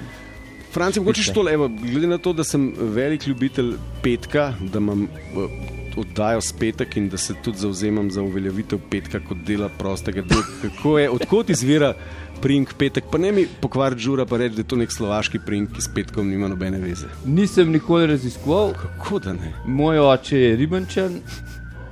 Franci, 0.72 1.00
mogoče 1.00 1.22
še 1.22 1.34
to 1.36 1.44
levo, 1.44 1.68
glede 1.68 2.08
na 2.08 2.18
to, 2.18 2.32
da 2.32 2.44
sem 2.44 2.70
velik 2.96 3.26
ljubitelj 3.28 3.74
petka, 4.02 4.52
da 4.72 4.80
imam 4.80 5.04
uh, 5.04 5.81
oddajo 5.96 6.40
s 6.40 6.52
petek 6.52 6.96
in 6.96 7.08
da 7.08 7.16
se 7.18 7.34
tudi 7.44 7.58
zauzemam 7.58 8.10
za 8.10 8.22
uveljavitev 8.22 8.78
petka 8.90 9.20
kot 9.20 9.38
dela 9.46 9.68
prostega 9.78 10.22
dela. 10.22 10.42
Kako 10.62 10.98
je, 10.98 11.10
odkot 11.10 11.50
izvira 11.50 11.94
prink 12.42 12.74
petek? 12.78 13.04
Pa 13.12 13.18
ne 13.18 13.32
mi 13.32 13.46
pokvariti 13.60 14.02
žura, 14.02 14.26
pa 14.26 14.36
reči, 14.36 14.54
da 14.54 14.60
je 14.60 14.68
to 14.68 14.76
nek 14.76 14.92
slovaški 14.92 15.38
prink, 15.46 15.72
ki 15.72 15.82
s 15.82 15.88
petkom 15.94 16.28
nima 16.28 16.48
nobene 16.48 16.78
veze. 16.78 17.06
nisem 17.24 17.70
nikoli 17.72 18.06
raziskoval, 18.06 18.72
Kako 18.72 19.18
da 19.18 19.32
ne? 19.32 19.52
moj 19.66 19.98
oče 19.98 20.38
je 20.38 20.56
ribančan 20.56 21.20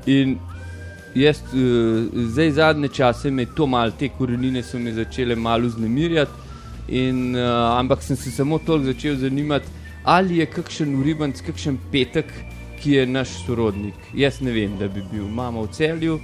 in 0.07 0.39
jaz 1.15 1.43
uh, 1.53 2.07
zdaj 2.15 2.51
zadnje 2.51 2.89
čase 2.89 3.31
me 3.31 3.47
to 3.47 3.67
mal, 3.67 3.91
te 3.99 4.09
korenine 4.09 4.63
so 4.63 4.79
me 4.79 4.93
začele 4.93 5.37
malo 5.37 5.69
znemirjati. 5.69 6.33
In, 6.89 7.37
uh, 7.37 7.79
ampak 7.79 8.03
sem 8.03 8.17
se 8.17 8.31
samo 8.31 8.59
toliko 8.59 8.93
začel 8.93 9.17
zanimati, 9.17 9.67
ali 10.05 10.37
je 10.39 10.47
kakšen 10.47 10.97
uribanc, 11.01 11.41
kakšen 11.47 11.79
petek, 11.93 12.27
ki 12.83 12.93
je 12.93 13.07
naš 13.07 13.29
sorodnik. 13.45 13.95
Jaz 14.15 14.41
ne 14.41 14.53
vem, 14.53 14.79
da 14.79 14.89
bi 14.89 15.03
bil. 15.13 15.27
Imamo 15.27 15.63
v 15.63 15.73
celju 15.73 16.15
uh, 16.15 16.23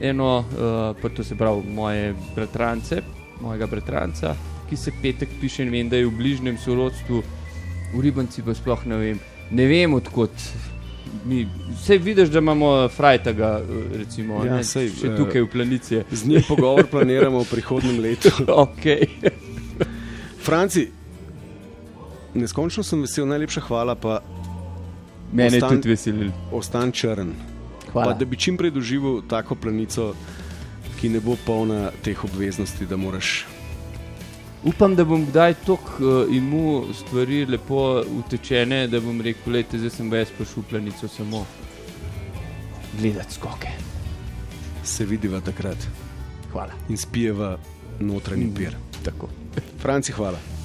eno, 0.00 0.38
uh, 0.38 0.96
pa 1.02 1.08
to 1.08 1.24
se 1.24 1.36
pravi 1.36 1.62
moje 1.74 2.14
bratrance, 2.34 3.02
mojega 3.40 3.66
bratranca, 3.66 4.34
ki 4.68 4.76
se 4.76 4.92
petek 5.02 5.28
piše 5.40 5.62
in 5.62 5.70
vem, 5.72 5.88
da 5.88 5.96
je 5.96 6.06
v 6.06 6.16
bližnjem 6.16 6.58
sorodstvu, 6.58 7.22
uribanci 7.94 8.42
pa 8.42 8.54
sploh 8.54 8.86
ne 8.86 8.96
vem. 8.96 9.20
Ne 9.50 9.66
vem 9.66 9.94
odkot. 9.94 10.30
Mi, 11.24 11.46
vse 11.72 11.96
vidiš, 11.98 12.28
da 12.28 12.38
imamo 12.38 12.88
frajtaga, 12.88 13.60
eh, 13.62 13.96
recimo, 13.98 14.44
Ja, 14.44 14.56
ne, 14.56 14.64
sej, 14.64 14.90
še 14.92 15.14
tukaj 15.16 15.42
v 15.46 15.48
planici. 15.48 16.02
Z 16.12 16.28
njim 16.28 16.44
pogovor 16.48 16.86
planiramo 16.86 17.40
v 17.44 17.48
prihodnem 17.50 18.00
letu. 18.04 18.32
Okay. 18.68 19.08
Franci, 20.44 20.88
neskončno 22.34 22.82
sem 22.82 23.00
vesel, 23.00 23.26
najlepša 23.26 23.60
hvala, 23.60 23.94
pa 23.94 24.20
Mene 25.32 25.56
je 25.56 25.62
Ostan- 25.62 25.70
tudi 25.70 25.88
veselil. 25.88 26.30
ostan 26.52 26.92
črn. 26.92 27.32
Pa, 27.86 27.92
Hvala. 27.92 28.12
da 28.14 28.24
bi 28.24 28.36
čim 28.36 28.56
prej 28.56 28.70
doživel 28.70 29.22
tako 29.28 29.54
planico, 29.54 30.14
ki 31.00 31.08
ne 31.08 31.20
bo 31.20 31.36
polna 31.46 31.90
teh 32.02 32.24
obveznosti, 32.24 32.86
da 32.86 32.96
moraš. 32.96 33.46
Upam, 34.64 34.96
da 34.96 35.04
bom 35.04 35.26
kdaj 35.26 35.54
tako 35.54 35.92
uh, 36.00 36.36
imu 36.36 36.84
stvari 36.94 37.46
lepo 37.46 38.02
utečene, 38.18 38.88
da 38.88 39.00
bom 39.00 39.20
rekel, 39.20 39.52
da 39.62 39.78
zdaj 39.78 39.90
sem 39.90 40.10
pa 40.10 40.44
v 40.56 40.62
planico 40.70 41.08
samo 41.08 41.46
gledati 43.00 43.34
skoke. 43.34 43.68
Se 44.84 45.04
vidiva 45.04 45.40
takrat 45.40 45.78
Hvala. 46.52 46.72
in 46.88 46.96
spijeva 46.96 47.58
notranji 48.00 48.50
pir. 48.56 48.76
Tako. 49.04 49.28
Franci, 49.78 50.12
hvala. 50.12 50.57